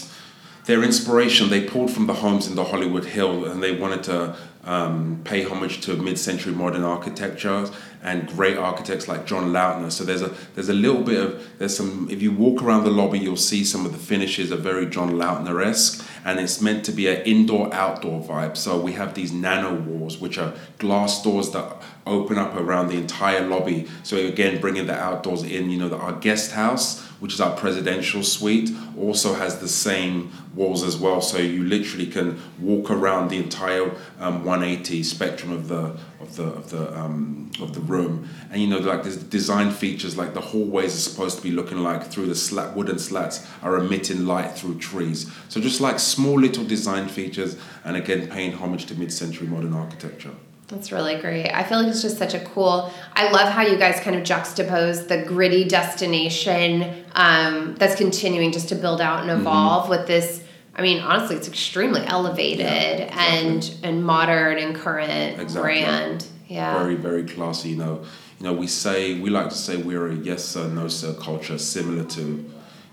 their 0.66 0.84
inspiration 0.84 1.50
they 1.50 1.64
pulled 1.64 1.90
from 1.90 2.06
the 2.06 2.14
homes 2.14 2.46
in 2.46 2.54
the 2.54 2.66
Hollywood 2.66 3.06
Hill 3.06 3.44
and 3.46 3.64
they 3.64 3.76
wanted 3.76 4.04
to 4.04 4.38
um, 4.66 5.22
pay 5.24 5.44
homage 5.44 5.82
to 5.82 5.96
mid-century 5.96 6.54
modern 6.54 6.84
architecture 6.84 7.70
and 8.04 8.28
great 8.28 8.58
architects 8.58 9.08
like 9.08 9.26
John 9.26 9.52
Lautner. 9.52 9.92
So 9.92 10.04
there's 10.04 10.22
a 10.22 10.34
there's 10.56 10.70
a 10.70 10.74
little 10.74 11.02
bit 11.02 11.22
of 11.22 11.48
there's 11.58 11.76
some 11.76 12.08
if 12.10 12.22
you 12.22 12.32
walk 12.32 12.62
around 12.62 12.84
the 12.84 12.92
lobby 12.92 13.20
you'll 13.20 13.38
see 13.38 13.64
some 13.64 13.86
of 13.86 13.92
the 13.92 13.98
finishes 13.98 14.52
are 14.52 14.58
very 14.58 14.86
John 14.86 15.12
Lautner 15.12 15.66
esque 15.66 16.06
and 16.26 16.40
it's 16.40 16.62
meant 16.62 16.84
to 16.86 16.92
be 16.92 17.08
an 17.08 17.22
indoor 17.24 17.74
outdoor 17.74 18.22
vibe. 18.22 18.58
So 18.58 18.80
we 18.80 18.94
have 18.94 19.14
these 19.14 19.32
nano 19.32 19.76
walls 19.76 20.18
which 20.18 20.38
are 20.38 20.54
glass 20.78 21.24
doors 21.24 21.52
that 21.52 21.82
open 22.06 22.38
up 22.38 22.56
around 22.56 22.88
the 22.90 22.98
entire 22.98 23.46
lobby. 23.46 23.88
So 24.04 24.18
again 24.18 24.60
bringing 24.60 24.88
the 24.88 24.96
outdoors 24.96 25.44
in. 25.44 25.70
You 25.70 25.80
know 25.80 25.90
that 25.90 26.00
our 26.00 26.14
guest 26.14 26.52
house 26.52 27.09
which 27.20 27.34
is 27.34 27.42
our 27.42 27.56
presidential 27.56 28.24
suite, 28.24 28.72
also 28.98 29.34
has 29.34 29.60
the 29.60 29.68
same 29.68 30.32
walls 30.56 30.84
as 30.84 30.98
well. 30.98 31.22
So 31.22 31.38
you 31.38 31.64
literally 31.64 32.08
can 32.08 32.40
walk 32.60 32.90
around 32.90 33.30
the 33.30 33.38
entire 33.38 33.92
um, 34.20 34.44
180 34.46 35.04
spectrum 35.04 35.52
of 35.52 35.68
the 35.68 35.98
of 36.20 36.36
the 36.36 36.44
of 36.44 36.70
the 36.70 36.98
um, 36.98 37.52
of 37.62 37.74
the 37.74 37.82
room. 37.82 38.30
And 38.52 38.62
you 38.62 38.68
know, 38.68 38.80
like 38.80 39.04
there's 39.04 39.18
design 39.18 39.72
features 39.72 40.18
like 40.18 40.34
the 40.34 40.42
hallways 40.42 40.96
are 40.96 41.10
supposed 41.10 41.38
to 41.38 41.44
be 41.44 41.52
looking 41.52 41.80
like 41.80 42.04
through 42.06 42.28
the 42.28 42.36
slat 42.36 42.76
wooden 42.76 43.00
slats 43.00 43.46
are 43.62 43.78
emitting 43.78 44.26
light 44.26 44.52
through 44.52 44.80
trees. 44.80 45.32
So 45.50 45.60
just 45.60 45.82
like 45.82 46.00
small 46.00 46.40
little 46.40 46.64
design 46.64 47.08
features, 47.08 47.58
and 47.84 47.96
again 47.96 48.28
paying 48.28 48.54
homage 48.54 48.86
to 48.88 48.96
mid-century 48.96 49.48
modern 49.48 49.74
architecture. 49.74 50.32
That's 50.70 50.92
really 50.92 51.20
great. 51.20 51.50
I 51.50 51.64
feel 51.64 51.80
like 51.80 51.88
it's 51.88 52.04
just 52.04 52.20
such 52.20 52.36
a 52.36 52.40
cool. 52.40 52.94
I 53.16 53.32
love 53.32 53.52
how 53.52 53.64
you 53.64 53.76
guys 53.78 54.00
kind 54.02 54.16
of 54.16 54.22
juxtapose 54.22 55.08
the 55.08 55.24
gritty 55.24 55.68
destination 55.68 57.06
um, 57.20 57.76
that's 57.76 57.96
continuing 57.96 58.54
just 58.54 58.70
to 58.70 58.76
build 58.76 59.02
out 59.02 59.20
and 59.20 59.30
mm-hmm. 59.30 59.42
evolve 59.42 59.84
mm-hmm. 59.84 59.92
with 59.92 60.08
this. 60.08 60.42
I 60.74 60.82
mean, 60.82 61.02
honestly, 61.02 61.36
it's 61.36 61.50
extremely 61.50 62.02
elevated 62.06 62.60
yeah, 62.66 63.08
exactly. 63.08 63.48
and 63.48 63.76
and 63.84 64.06
modern 64.06 64.58
and 64.58 64.74
current 64.74 65.40
exactly. 65.40 65.62
brand. 65.62 66.26
Yeah. 66.48 66.80
Very, 66.80 66.96
very 66.96 67.26
classy. 67.26 67.70
You 67.70 67.76
know, 67.76 68.06
you 68.40 68.46
know, 68.46 68.54
we 68.54 68.68
say 68.68 69.20
we 69.20 69.30
like 69.30 69.50
to 69.50 69.56
say 69.56 69.76
we're 69.76 70.08
a 70.08 70.16
yes 70.16 70.46
sir, 70.46 70.70
no 70.70 70.88
sir 70.88 71.14
culture, 71.14 71.58
similar 71.58 72.06
to, 72.06 72.22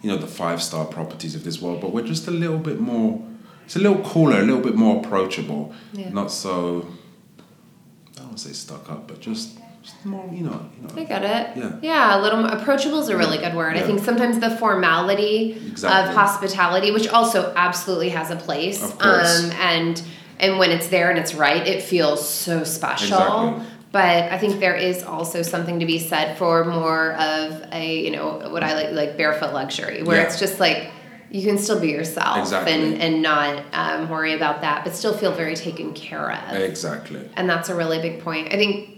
you 0.03 0.11
know, 0.11 0.17
the 0.17 0.27
five 0.27 0.61
star 0.61 0.85
properties 0.85 1.37
of 1.37 1.45
this 1.45 1.63
world, 1.63 1.81
but 1.81 1.93
we're 1.93 2.07
just 2.07 2.27
a 2.27 2.33
little 2.33 2.59
bit 2.59 2.81
more. 2.81 3.23
It's 3.65 3.77
a 3.77 3.81
little 3.81 4.03
cooler, 4.03 4.41
a 4.41 4.45
little 4.45 4.61
bit 4.61 4.75
more 4.75 5.05
approachable. 5.05 5.73
Yeah. 5.93 6.11
Not 6.11 6.33
so. 6.33 6.89
I 8.15 8.19
don't 8.19 8.27
want 8.27 8.39
to 8.39 8.49
say 8.49 8.55
stuck 8.55 8.91
up, 8.91 9.07
but 9.07 9.21
just, 9.21 9.59
just 9.87 10.05
more. 10.05 10.29
You 10.33 10.43
know. 10.43 10.69
You 10.81 10.89
know. 10.89 10.95
I 11.03 11.05
get 11.05 11.23
it. 11.23 11.57
Yeah. 11.57 11.79
Yeah, 11.81 12.19
a 12.19 12.21
little 12.21 12.41
more 12.41 12.51
approachable 12.51 12.99
is 13.01 13.09
a 13.09 13.17
really 13.17 13.39
good 13.39 13.55
word. 13.55 13.77
I 13.77 13.83
think 13.83 14.01
sometimes 14.01 14.39
the 14.41 14.51
formality 14.51 15.53
Exactly. 15.53 16.11
of 16.11 16.15
hospitality, 16.17 16.91
which 16.91 17.09
also 17.09 17.53
absolutely 17.57 18.09
has 18.11 18.31
a 18.31 18.37
place, 18.37 18.83
Of 18.83 18.99
course. 18.99 19.45
um, 19.45 19.51
and 19.53 20.03
and 20.39 20.59
when 20.59 20.71
it's 20.71 20.89
there 20.89 21.09
and 21.11 21.19
it's 21.19 21.35
right, 21.35 21.67
it 21.67 21.83
feels 21.83 22.29
so 22.29 22.65
special. 22.65 23.17
Exactly. 23.17 23.67
But 23.93 24.31
I 24.33 24.37
think 24.39 24.61
there 24.61 24.75
is 24.75 25.03
also 25.05 25.41
something 25.43 25.81
to 25.81 25.87
be 25.87 25.99
said 25.99 26.37
for 26.37 26.65
more 26.65 27.13
of 27.15 27.63
a 27.73 28.01
you 28.05 28.11
know 28.11 28.49
what 28.51 28.63
I 28.65 28.75
like 28.75 28.91
like 28.93 29.17
barefoot 29.17 29.55
luxury, 29.55 30.03
where 30.03 30.17
Yeah. 30.19 30.25
it's 30.25 30.39
just 30.39 30.59
like 30.61 30.91
you 31.31 31.43
can 31.43 31.59
still 31.59 31.81
be 31.81 31.89
yourself 31.89 32.39
Exactly. 32.39 32.73
and 32.73 33.01
and 33.01 33.23
not 33.23 33.63
um, 33.73 34.09
worry 34.11 34.35
about 34.35 34.61
that, 34.63 34.85
but 34.85 34.95
still 34.95 35.17
feel 35.17 35.33
very 35.33 35.55
taken 35.55 35.93
care 35.95 36.31
of. 36.33 36.57
Exactly. 36.57 37.21
And 37.37 37.49
that's 37.49 37.69
a 37.69 37.75
really 37.75 38.01
big 38.01 38.21
point. 38.23 38.53
I 38.53 38.57
think 38.57 38.96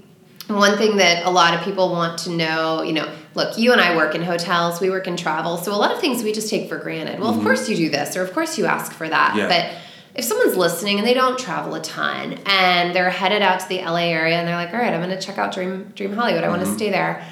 one 0.48 0.78
thing 0.78 0.96
that 0.96 1.26
a 1.26 1.30
lot 1.30 1.54
of 1.54 1.60
people 1.62 1.90
want 1.90 2.18
to 2.20 2.30
know, 2.30 2.82
you 2.82 2.92
know, 2.92 3.08
look, 3.34 3.58
you 3.58 3.72
and 3.72 3.80
I 3.80 3.96
work 3.96 4.14
in 4.14 4.22
hotels, 4.22 4.80
we 4.80 4.88
work 4.90 5.06
in 5.06 5.16
travel, 5.16 5.56
so 5.58 5.72
a 5.72 5.76
lot 5.76 5.92
of 5.92 6.00
things 6.00 6.22
we 6.22 6.32
just 6.32 6.48
take 6.48 6.68
for 6.68 6.78
granted. 6.78 7.20
Well, 7.20 7.34
of 7.36 7.42
course 7.42 7.68
you 7.68 7.76
do 7.76 7.90
this, 7.90 8.16
or 8.16 8.22
of 8.22 8.32
course 8.32 8.56
you 8.58 8.66
ask 8.66 8.92
for 8.92 9.08
that. 9.08 9.30
Mm-hmm. 9.30 9.38
Yeah. 9.38 9.48
But 9.48 9.78
if 10.18 10.24
someone's 10.24 10.56
listening 10.56 10.98
and 10.98 11.06
they 11.06 11.14
don't 11.14 11.38
travel 11.38 11.74
a 11.74 11.80
ton 11.82 12.38
and 12.46 12.94
they're 12.96 13.10
headed 13.10 13.42
out 13.42 13.60
to 13.60 13.68
the 13.68 13.78
LA 13.78 14.06
area 14.08 14.36
and 14.36 14.48
they're 14.48 14.56
like, 14.56 14.72
all 14.72 14.80
right, 14.80 14.92
I'm 14.92 15.00
going 15.02 15.16
to 15.16 15.20
check 15.24 15.38
out 15.38 15.52
Dream 15.54 15.92
Dream 15.94 16.12
Hollywood. 16.14 16.42
I 16.44 16.48
want 16.48 16.62
Mm-hmm. 16.62 16.72
to 16.72 16.76
stay 16.78 16.90
there. 16.90 17.24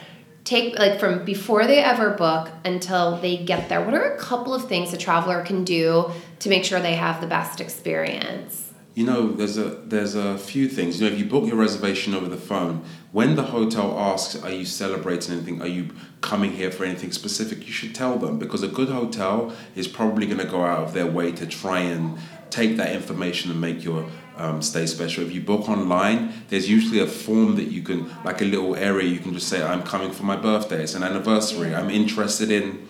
Take 0.45 0.79
like 0.79 1.01
from 1.01 1.25
before 1.25 1.67
they 1.67 1.79
ever 1.83 2.11
book 2.11 2.49
until 2.65 3.17
they 3.17 3.39
get 3.39 3.69
there. 3.69 3.83
What 3.83 3.95
are 3.95 4.15
a 4.15 4.19
couple 4.19 4.55
of 4.55 4.69
things 4.69 4.93
a 4.93 4.97
traveler 4.97 5.43
can 5.43 5.65
do 5.65 6.11
to 6.39 6.49
make 6.49 6.65
sure 6.65 6.79
they 6.79 6.95
have 6.95 7.21
the 7.21 7.27
best 7.27 7.61
experience? 7.61 8.73
You 8.97 9.05
know, 9.05 9.31
there's 9.31 9.59
a 9.59 9.65
there's 9.85 10.15
a 10.15 10.39
few 10.39 10.71
things. 10.71 10.99
You 10.99 11.07
know, 11.07 11.13
if 11.13 11.19
you 11.19 11.27
book 11.27 11.47
your 11.47 11.57
reservation 11.57 12.15
over 12.15 12.31
the 12.31 12.39
phone, 12.39 12.83
when 13.13 13.37
the 13.37 13.43
hotel 13.43 13.95
asks, 13.99 14.43
"Are 14.43 14.51
you 14.51 14.65
celebrating 14.65 15.35
anything? 15.35 15.61
Are 15.61 15.69
you 15.69 15.91
coming 16.23 16.53
here 16.53 16.71
for 16.71 16.87
anything 16.87 17.13
specific?" 17.13 17.67
You 17.67 17.75
should 17.75 17.95
tell 17.95 18.17
them 18.17 18.39
because 18.39 18.63
a 18.63 18.69
good 18.69 18.89
hotel 18.89 19.53
is 19.75 19.87
probably 19.87 20.25
going 20.25 20.39
to 20.39 20.47
go 20.47 20.65
out 20.65 20.79
of 20.79 20.95
their 20.95 21.05
way 21.05 21.31
to 21.33 21.45
try 21.45 21.81
and 21.81 22.17
take 22.49 22.79
that 22.79 22.95
information 22.95 23.51
and 23.51 23.61
make 23.61 23.85
your 23.85 24.07
um, 24.39 24.63
stay 24.63 24.87
special. 24.87 25.25
If 25.25 25.35
you 25.35 25.43
book 25.43 25.69
online, 25.69 26.33
there's 26.49 26.71
usually 26.71 27.01
a 27.01 27.07
form 27.07 27.57
that 27.57 27.69
you 27.71 27.83
can, 27.83 28.11
like 28.25 28.41
a 28.41 28.47
little 28.47 28.77
area, 28.77 29.07
you 29.07 29.19
can 29.19 29.35
just 29.35 29.49
say, 29.49 29.63
"I'm 29.63 29.83
coming 29.83 30.11
for 30.11 30.25
my 30.25 30.37
birthday. 30.37 30.83
It's 30.83 30.95
an 30.95 31.03
anniversary. 31.03 31.75
I'm 31.75 31.91
interested 31.91 32.51
in." 32.51 32.89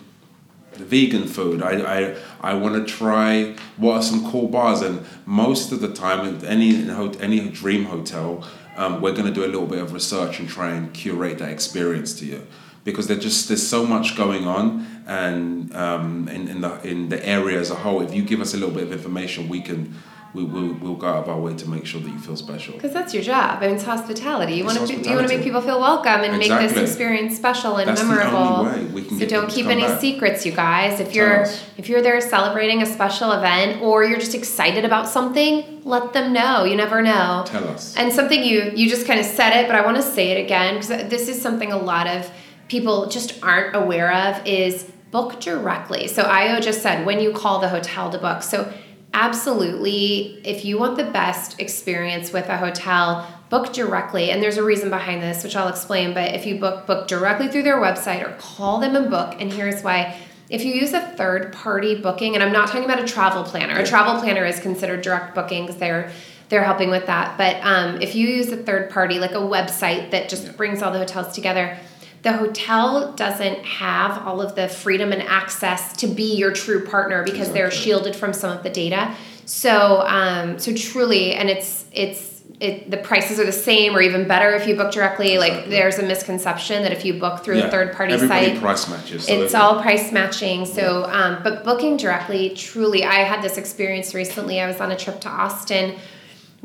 Vegan 0.79 1.27
food. 1.27 1.61
I, 1.61 1.73
I, 1.99 2.17
I 2.41 2.53
want 2.53 2.75
to 2.75 2.85
try 2.91 3.55
what 3.77 3.95
are 3.95 4.01
some 4.01 4.29
cool 4.31 4.47
bars. 4.47 4.81
And 4.81 5.05
most 5.25 5.71
of 5.71 5.81
the 5.81 5.91
time, 5.93 6.27
in 6.27 6.45
any 6.45 6.85
any 7.19 7.49
dream 7.49 7.85
hotel, 7.85 8.47
um, 8.77 9.01
we're 9.01 9.13
going 9.13 9.25
to 9.25 9.33
do 9.33 9.43
a 9.43 9.51
little 9.51 9.67
bit 9.67 9.79
of 9.79 9.93
research 9.93 10.39
and 10.39 10.47
try 10.47 10.69
and 10.71 10.93
curate 10.93 11.39
that 11.39 11.49
experience 11.49 12.13
to 12.19 12.25
you. 12.25 12.47
Because 12.83 13.07
there 13.07 13.17
just 13.17 13.47
there's 13.49 13.67
so 13.67 13.85
much 13.85 14.15
going 14.15 14.47
on, 14.47 14.85
and 15.07 15.75
um, 15.75 16.29
in, 16.29 16.47
in 16.47 16.61
the 16.61 16.87
in 16.87 17.09
the 17.09 17.25
area 17.27 17.59
as 17.59 17.69
a 17.69 17.75
whole, 17.75 18.01
if 18.01 18.13
you 18.13 18.23
give 18.23 18.39
us 18.39 18.53
a 18.53 18.57
little 18.57 18.73
bit 18.73 18.83
of 18.83 18.91
information, 18.93 19.49
we 19.49 19.61
can 19.61 19.93
we 20.33 20.43
will 20.43 20.73
we'll 20.73 20.95
go 20.95 21.07
out 21.07 21.23
of 21.23 21.29
our 21.29 21.39
way 21.39 21.55
to 21.55 21.69
make 21.69 21.85
sure 21.85 21.99
that 22.01 22.09
you 22.09 22.19
feel 22.19 22.35
special. 22.35 22.73
Because 22.73 22.93
that's 22.93 23.13
your 23.13 23.23
job. 23.23 23.59
I 23.61 23.67
mean, 23.67 23.75
it's 23.75 23.83
hospitality. 23.83 24.53
You 24.53 24.65
want 24.65 24.77
to 24.77 24.93
you 24.93 25.15
want 25.15 25.27
to 25.27 25.33
make 25.35 25.43
people 25.43 25.61
feel 25.61 25.79
welcome 25.79 26.21
and 26.21 26.37
make 26.37 26.49
this 26.49 26.77
experience 26.77 27.35
special 27.35 27.77
and 27.77 27.89
That's 27.89 28.03
memorable. 28.03 28.37
only 28.37 28.85
way 28.85 28.91
we 28.91 29.01
can 29.03 29.19
so 29.19 29.25
don't 29.25 29.49
keep 29.49 29.65
any 29.67 29.81
back. 29.83 29.99
secrets, 30.01 30.45
you 30.45 30.51
guys. 30.51 30.99
If 30.99 31.07
Tell 31.07 31.15
you're 31.15 31.41
us. 31.41 31.63
if 31.77 31.89
you're 31.89 32.01
there 32.01 32.19
celebrating 32.21 32.81
a 32.81 32.85
special 32.85 33.31
event 33.31 33.81
or 33.81 34.03
you're 34.03 34.19
just 34.19 34.35
excited 34.35 34.85
about 34.85 35.07
something, 35.07 35.81
let 35.83 36.13
them 36.13 36.33
know. 36.33 36.63
You 36.65 36.75
never 36.75 37.01
know. 37.01 37.43
Tell 37.45 37.67
us. 37.69 37.95
And 37.97 38.11
something 38.13 38.43
you 38.43 38.71
you 38.75 38.89
just 38.89 39.07
kind 39.07 39.19
of 39.19 39.25
said 39.25 39.51
it, 39.59 39.67
but 39.67 39.75
I 39.75 39.85
want 39.85 39.97
to 39.97 40.03
say 40.03 40.31
it 40.31 40.43
again 40.43 40.75
because 40.75 40.89
this 41.09 41.27
is 41.27 41.41
something 41.41 41.71
a 41.71 41.77
lot 41.77 42.07
of 42.07 42.29
people 42.67 43.07
just 43.07 43.41
aren't 43.43 43.75
aware 43.75 44.11
of 44.13 44.45
is 44.45 44.83
book 45.11 45.39
directly. 45.39 46.07
So 46.07 46.23
Ayo 46.23 46.61
just 46.61 46.81
said 46.81 47.05
when 47.05 47.19
you 47.19 47.31
call 47.31 47.59
the 47.59 47.69
hotel 47.69 48.09
to 48.11 48.17
book. 48.17 48.43
So 48.43 48.71
absolutely, 49.13 50.41
if 50.43 50.65
you 50.65 50.77
want 50.77 50.97
the 50.97 51.05
best 51.05 51.59
experience 51.59 52.31
with 52.31 52.47
a 52.49 52.57
hotel, 52.57 53.27
book 53.49 53.73
directly. 53.73 54.31
And 54.31 54.41
there's 54.41 54.57
a 54.57 54.63
reason 54.63 54.89
behind 54.89 55.21
this, 55.21 55.43
which 55.43 55.55
I'll 55.55 55.67
explain. 55.67 56.13
But 56.13 56.35
if 56.35 56.45
you 56.45 56.59
book 56.59 56.85
book 56.85 57.07
directly 57.07 57.47
through 57.47 57.63
their 57.63 57.77
website 57.77 58.27
or 58.27 58.33
call 58.37 58.79
them 58.79 58.95
and 58.95 59.09
book, 59.09 59.35
and 59.39 59.51
here's 59.51 59.81
why. 59.81 60.17
If 60.49 60.63
you 60.63 60.73
use 60.73 60.93
a 60.93 61.01
third 61.01 61.51
party 61.51 61.95
booking, 61.95 62.33
and 62.33 62.41
I'm 62.41 62.53
not 62.53 62.69
talking 62.69 62.85
about 62.85 63.01
a 63.01 63.05
travel 63.05 63.43
planner, 63.43 63.77
a 63.77 63.85
travel 63.85 64.21
planner 64.21 64.45
is 64.45 64.61
considered 64.61 65.01
direct 65.01 65.35
booking 65.35 65.65
because 65.65 65.77
they're 65.77 66.09
they're 66.49 66.63
helping 66.63 66.89
with 66.89 67.05
that. 67.07 67.37
But 67.37 67.57
um, 67.63 68.01
if 68.01 68.15
you 68.15 68.27
use 68.27 68.51
a 68.51 68.57
third 68.57 68.89
party, 68.89 69.19
like 69.19 69.31
a 69.31 69.35
website 69.35 70.11
that 70.11 70.29
just 70.29 70.55
brings 70.55 70.81
all 70.81 70.93
the 70.93 70.99
hotels 70.99 71.33
together, 71.35 71.77
the 72.23 72.33
hotel 72.33 73.13
doesn't 73.13 73.63
have 73.65 74.25
all 74.25 74.41
of 74.41 74.55
the 74.55 74.67
freedom 74.67 75.11
and 75.11 75.21
access 75.21 75.95
to 75.97 76.07
be 76.07 76.35
your 76.35 76.51
true 76.51 76.85
partner 76.85 77.23
because 77.23 77.51
they're 77.51 77.71
shielded 77.71 78.15
from 78.15 78.33
some 78.33 78.55
of 78.55 78.63
the 78.63 78.69
data. 78.69 79.15
So, 79.45 80.01
um, 80.01 80.59
so 80.59 80.73
truly, 80.73 81.33
and 81.33 81.49
it's 81.49 81.85
it's 81.93 82.37
it 82.59 82.89
the 82.89 82.97
prices 82.97 83.39
are 83.39 83.45
the 83.45 83.51
same 83.51 83.95
or 83.95 84.01
even 84.01 84.27
better 84.27 84.51
if 84.53 84.67
you 84.67 84.75
book 84.75 84.91
directly. 84.91 85.37
Like 85.37 85.69
there's 85.69 85.99
a 85.99 86.03
misconception 86.03 86.83
that 86.83 86.91
if 86.91 87.05
you 87.05 87.13
book 87.13 87.43
through 87.43 87.59
a 87.61 87.69
third 87.69 87.93
party 87.93 88.13
Everybody 88.13 88.47
site, 88.47 88.59
price 88.59 88.89
matches. 88.89 89.25
so 89.25 89.33
it's 89.41 89.53
all 89.53 89.81
price 89.81 90.11
matching. 90.11 90.65
So, 90.65 91.05
um, 91.05 91.43
but 91.43 91.63
booking 91.63 91.97
directly, 91.97 92.49
truly, 92.51 93.03
I 93.03 93.23
had 93.23 93.41
this 93.43 93.57
experience 93.57 94.13
recently. 94.13 94.59
I 94.59 94.67
was 94.67 94.81
on 94.81 94.91
a 94.91 94.97
trip 94.97 95.21
to 95.21 95.29
Austin. 95.29 95.97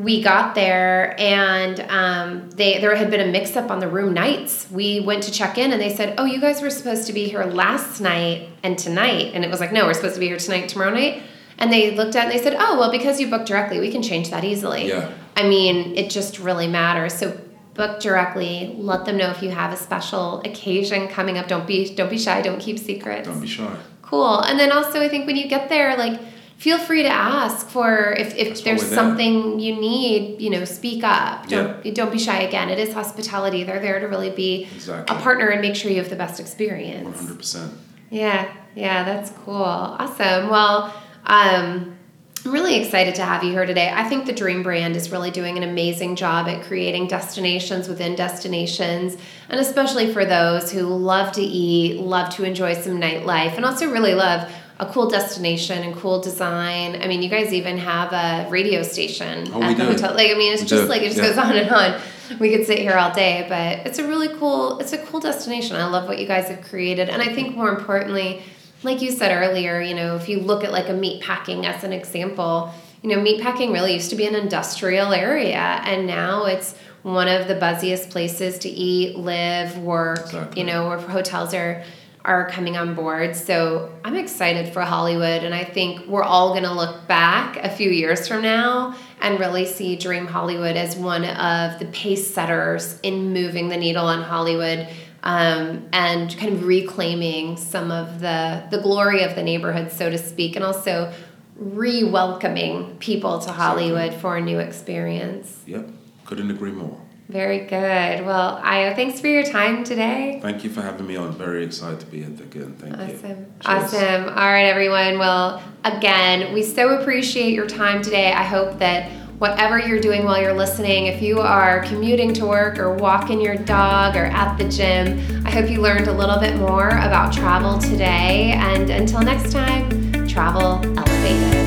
We 0.02 0.22
got 0.22 0.54
there 0.54 1.14
and 1.20 1.78
um, 1.88 2.50
they 2.50 2.80
there 2.80 2.94
had 2.96 3.10
been 3.10 3.20
a 3.20 3.30
mix 3.30 3.56
up 3.56 3.70
on 3.70 3.78
the 3.78 3.88
room 3.88 4.12
nights. 4.12 4.66
We 4.70 5.00
went 5.00 5.22
to 5.24 5.30
check 5.30 5.58
in 5.58 5.72
and 5.72 5.80
they 5.80 5.94
said, 5.94 6.14
"Oh, 6.18 6.24
you 6.24 6.40
guys 6.40 6.60
were 6.60 6.70
supposed 6.70 7.06
to 7.06 7.12
be 7.12 7.28
here 7.28 7.44
last 7.44 8.00
night 8.00 8.48
and 8.62 8.78
tonight." 8.78 9.32
And 9.34 9.44
it 9.44 9.50
was 9.50 9.60
like, 9.60 9.72
"No, 9.72 9.86
we're 9.86 9.94
supposed 9.94 10.14
to 10.14 10.20
be 10.20 10.26
here 10.26 10.38
tonight, 10.38 10.68
tomorrow 10.68 10.92
night." 10.92 11.22
And 11.58 11.72
they 11.72 11.94
looked 11.94 12.16
at 12.16 12.24
it 12.24 12.30
and 12.30 12.38
they 12.38 12.42
said, 12.42 12.56
"Oh, 12.58 12.78
well, 12.78 12.90
because 12.90 13.20
you 13.20 13.28
booked 13.28 13.46
directly, 13.46 13.78
we 13.78 13.90
can 13.92 14.02
change 14.02 14.30
that 14.30 14.44
easily." 14.44 14.88
Yeah. 14.88 15.12
I 15.36 15.48
mean, 15.48 15.96
it 15.96 16.10
just 16.10 16.38
really 16.38 16.66
matters. 16.66 17.14
So 17.14 17.38
book 17.74 18.00
directly. 18.00 18.74
Let 18.76 19.04
them 19.04 19.16
know 19.16 19.30
if 19.30 19.42
you 19.42 19.50
have 19.50 19.72
a 19.72 19.76
special 19.76 20.40
occasion 20.40 21.08
coming 21.08 21.38
up. 21.38 21.48
Don't 21.48 21.66
be 21.66 21.94
don't 21.94 22.10
be 22.10 22.18
shy. 22.18 22.42
Don't 22.42 22.60
keep 22.60 22.78
secrets. 22.78 23.28
Don't 23.28 23.40
be 23.40 23.46
shy. 23.46 23.76
Cool. 24.02 24.40
And 24.40 24.58
then 24.58 24.72
also, 24.72 25.00
I 25.00 25.08
think 25.08 25.26
when 25.26 25.36
you 25.36 25.48
get 25.48 25.68
there, 25.68 25.96
like 25.96 26.20
feel 26.62 26.79
free 26.79 27.03
to 27.03 27.09
ask 27.09 27.66
for 27.66 28.12
if, 28.12 28.37
if 28.37 28.48
That's 28.48 28.61
there's 28.62 28.87
something 28.87 29.59
you 29.59 29.75
need. 29.75 30.40
You 30.40 30.51
know, 30.51 30.64
speak 30.64 31.03
up. 31.03 31.48
Don't 31.48 31.92
don't 31.92 32.12
be 32.12 32.20
shy. 32.20 32.42
Again, 32.42 32.70
it 32.70 32.79
is 32.79 32.94
hospitality. 32.94 33.64
They're 33.64 33.81
there 33.81 33.98
to 33.98 34.07
really 34.07 34.31
be 34.31 34.68
Exactly. 34.72 35.16
a 35.16 35.20
partner 35.20 35.48
and 35.48 35.61
make 35.61 35.75
sure 35.75 35.90
you 35.90 35.96
have 35.98 36.09
the 36.09 36.16
best 36.25 36.38
experience. 36.38 37.20
100%. 37.20 37.72
Yeah, 38.11 38.48
yeah, 38.77 39.03
that's 39.03 39.31
cool. 39.44 39.55
Awesome. 39.57 40.51
Well, 40.51 40.94
um, 41.27 41.98
I'm 42.44 42.53
really 42.53 42.77
excited 42.77 43.16
to 43.16 43.25
have 43.25 43.42
you 43.42 43.51
here 43.51 43.66
today. 43.66 43.92
I 43.92 44.09
think 44.09 44.27
the 44.27 44.33
Dream 44.33 44.62
brand 44.62 44.94
is 44.94 45.11
really 45.11 45.31
doing 45.31 45.57
an 45.57 45.62
amazing 45.64 46.14
job 46.14 46.46
at 46.48 46.62
creating 46.64 47.09
destinations 47.09 47.88
within 47.88 48.14
destinations, 48.14 49.16
and 49.48 49.61
especially 49.61 50.12
for 50.12 50.25
those 50.25 50.70
who 50.70 50.83
love 50.83 51.33
to 51.33 51.42
eat, 51.42 51.98
love 51.98 52.35
to 52.37 52.44
enjoy 52.44 52.75
some 52.75 53.01
nightlife, 53.01 53.57
and 53.57 53.64
also 53.64 53.90
really 53.90 54.14
love 54.14 54.48
a 54.83 54.87
cool 54.92 55.09
destination 55.09 55.83
and 55.85 55.95
cool 55.97 56.21
design. 56.21 57.01
I 57.03 57.07
mean, 57.07 57.23
you 57.23 57.29
guys 57.31 57.53
even 57.53 57.77
have 57.79 58.12
a 58.12 58.51
radio 58.51 58.83
station 58.83 59.49
Oh, 59.53 59.62
at 59.62 59.77
the 59.77 59.85
do. 59.85 59.90
hotel. 59.92 60.14
Like, 60.14 60.31
I 60.31 60.35
mean, 60.35 60.53
it's 60.53 60.62
We 60.62 60.68
just 60.68 60.85
do, 60.85 60.88
like 60.88 61.03
it 61.03 61.12
just 61.12 61.18
yeah. 61.18 61.29
goes 61.29 61.38
on 61.38 61.57
and 61.57 61.71
on. 61.71 62.01
We 62.40 62.51
could 62.55 62.66
sit 62.66 62.79
here 62.79 62.97
all 62.97 63.12
day, 63.14 63.47
but 63.49 63.87
it's 63.87 63.99
a 63.99 64.07
really 64.09 64.29
cool. 64.38 64.79
It's 64.81 64.92
a 64.92 64.99
cool 65.07 65.21
destination. 65.21 65.77
I 65.77 65.87
love 65.87 66.09
what 66.09 66.18
you 66.18 66.27
guys 66.27 66.49
have 66.49 66.62
created, 66.62 67.09
and 67.11 67.21
I 67.23 67.33
think 67.33 67.55
more 67.57 67.68
importantly, 67.68 68.42
like 68.83 69.01
you 69.03 69.11
said 69.12 69.31
earlier, 69.33 69.81
you 69.81 69.95
know, 69.95 70.16
if 70.16 70.29
you 70.29 70.40
look 70.40 70.64
at 70.64 70.73
like 70.73 70.88
a 70.88 70.95
meat 70.95 71.23
packing 71.23 71.64
as 71.66 71.85
an 71.85 71.92
example, 71.92 72.73
you 73.03 73.11
know, 73.11 73.21
meat 73.23 73.40
packing 73.42 73.73
really 73.73 73.95
used 73.95 74.11
to 74.11 74.16
be 74.16 74.27
an 74.27 74.35
industrial 74.35 75.12
area, 75.12 75.59
and 75.85 76.07
now 76.07 76.45
it's 76.47 76.75
one 77.03 77.29
of 77.29 77.49
the 77.49 77.55
buzziest 77.55 78.11
places 78.11 78.59
to 78.61 78.68
eat, 78.68 79.16
live, 79.16 79.77
work. 79.79 80.21
Exactly. 80.21 80.61
You 80.61 80.66
know, 80.66 80.88
where 80.88 80.99
hotels 80.99 81.53
are 81.55 81.85
are 82.24 82.48
coming 82.48 82.76
on 82.76 82.94
board. 82.94 83.35
So 83.35 83.92
I'm 84.04 84.14
excited 84.14 84.72
for 84.72 84.82
Hollywood, 84.82 85.42
and 85.42 85.54
I 85.54 85.64
think 85.64 86.06
we're 86.06 86.22
all 86.22 86.50
going 86.50 86.62
to 86.62 86.72
look 86.72 87.06
back 87.08 87.56
a 87.56 87.68
few 87.68 87.90
years 87.90 88.28
from 88.28 88.42
now 88.42 88.96
and 89.20 89.40
really 89.40 89.66
see 89.66 89.96
Dream 89.96 90.26
Hollywood 90.26 90.76
as 90.76 90.96
one 90.96 91.24
of 91.24 91.78
the 91.78 91.87
pace 91.87 92.32
setters 92.32 92.98
in 93.02 93.32
moving 93.32 93.68
the 93.68 93.76
needle 93.76 94.06
on 94.06 94.22
Hollywood. 94.22 94.88
Um, 95.24 95.88
and 95.92 96.37
kind 96.37 96.52
of 96.52 96.66
reclaiming 96.66 97.56
some 97.56 97.92
of 97.92 98.18
the 98.18 98.64
the 98.72 98.78
glory 98.78 99.22
of 99.22 99.37
the 99.37 99.42
neighborhood, 99.44 99.92
so 99.92 100.11
to 100.11 100.18
speak, 100.18 100.56
and 100.56 100.64
also 100.64 101.12
re-welcoming 101.54 102.96
people 102.98 103.38
to 103.38 103.52
Hollywood 103.52 104.14
for 104.14 104.37
a 104.37 104.40
new 104.40 104.58
experience. 104.58 105.61
Yep. 105.66 105.90
Couldn't 106.24 106.50
agree 106.50 106.72
more. 106.72 107.00
Very 107.33 107.61
good. 107.61 108.27
Well, 108.27 108.61
Ayo, 108.62 108.95
thanks 108.95 109.18
for 109.18 109.27
your 109.27 109.42
time 109.42 109.85
today. 109.85 110.38
Thank 110.42 110.64
you 110.64 110.71
for 110.71 110.83
having 110.83 111.07
me 111.07 111.16
on. 111.16 111.33
Very 111.33 111.64
excited 111.64 111.99
to 112.01 112.07
be 112.07 112.18
here 112.18 112.27
again. 112.29 112.77
Thank 112.79 112.92
awesome. 112.92 113.31
you. 113.31 113.47
Awesome. 113.64 114.05
Awesome. 114.05 114.29
All 114.29 114.53
right, 114.53 114.66
everyone. 114.66 115.18
Well, 115.18 115.62
again, 115.85 116.53
we 116.53 116.62
so 116.62 117.01
appreciate 117.01 117.55
your 117.55 117.66
time 117.66 118.03
today. 118.03 118.33
I 118.33 118.42
hope 118.42 118.79
that 118.81 119.11
whatever 119.38 119.79
you're 119.79 119.99
doing 119.99 120.25
while 120.25 120.40
you're 120.40 120.53
listening, 120.53 121.07
if 121.07 121.23
you 121.23 121.40
are 121.40 121.83
commuting 121.85 122.35
to 122.35 122.45
work 122.45 122.79
or 122.79 122.95
walking 122.95 123.40
your 123.40 123.57
dog 123.57 124.14
or 124.14 124.27
at 124.27 124.59
the 124.59 124.68
gym, 124.68 125.45
I 125.47 125.51
hope 125.51 125.71
you 125.71 125.81
learned 125.81 126.09
a 126.09 126.12
little 126.12 126.38
bit 126.38 126.57
more 126.57 126.88
about 126.88 127.33
travel 127.33 127.79
today. 127.79 128.53
And 128.57 128.90
until 128.90 129.23
next 129.23 129.53
time, 129.53 130.29
travel 130.29 130.81
elevated. 130.99 131.62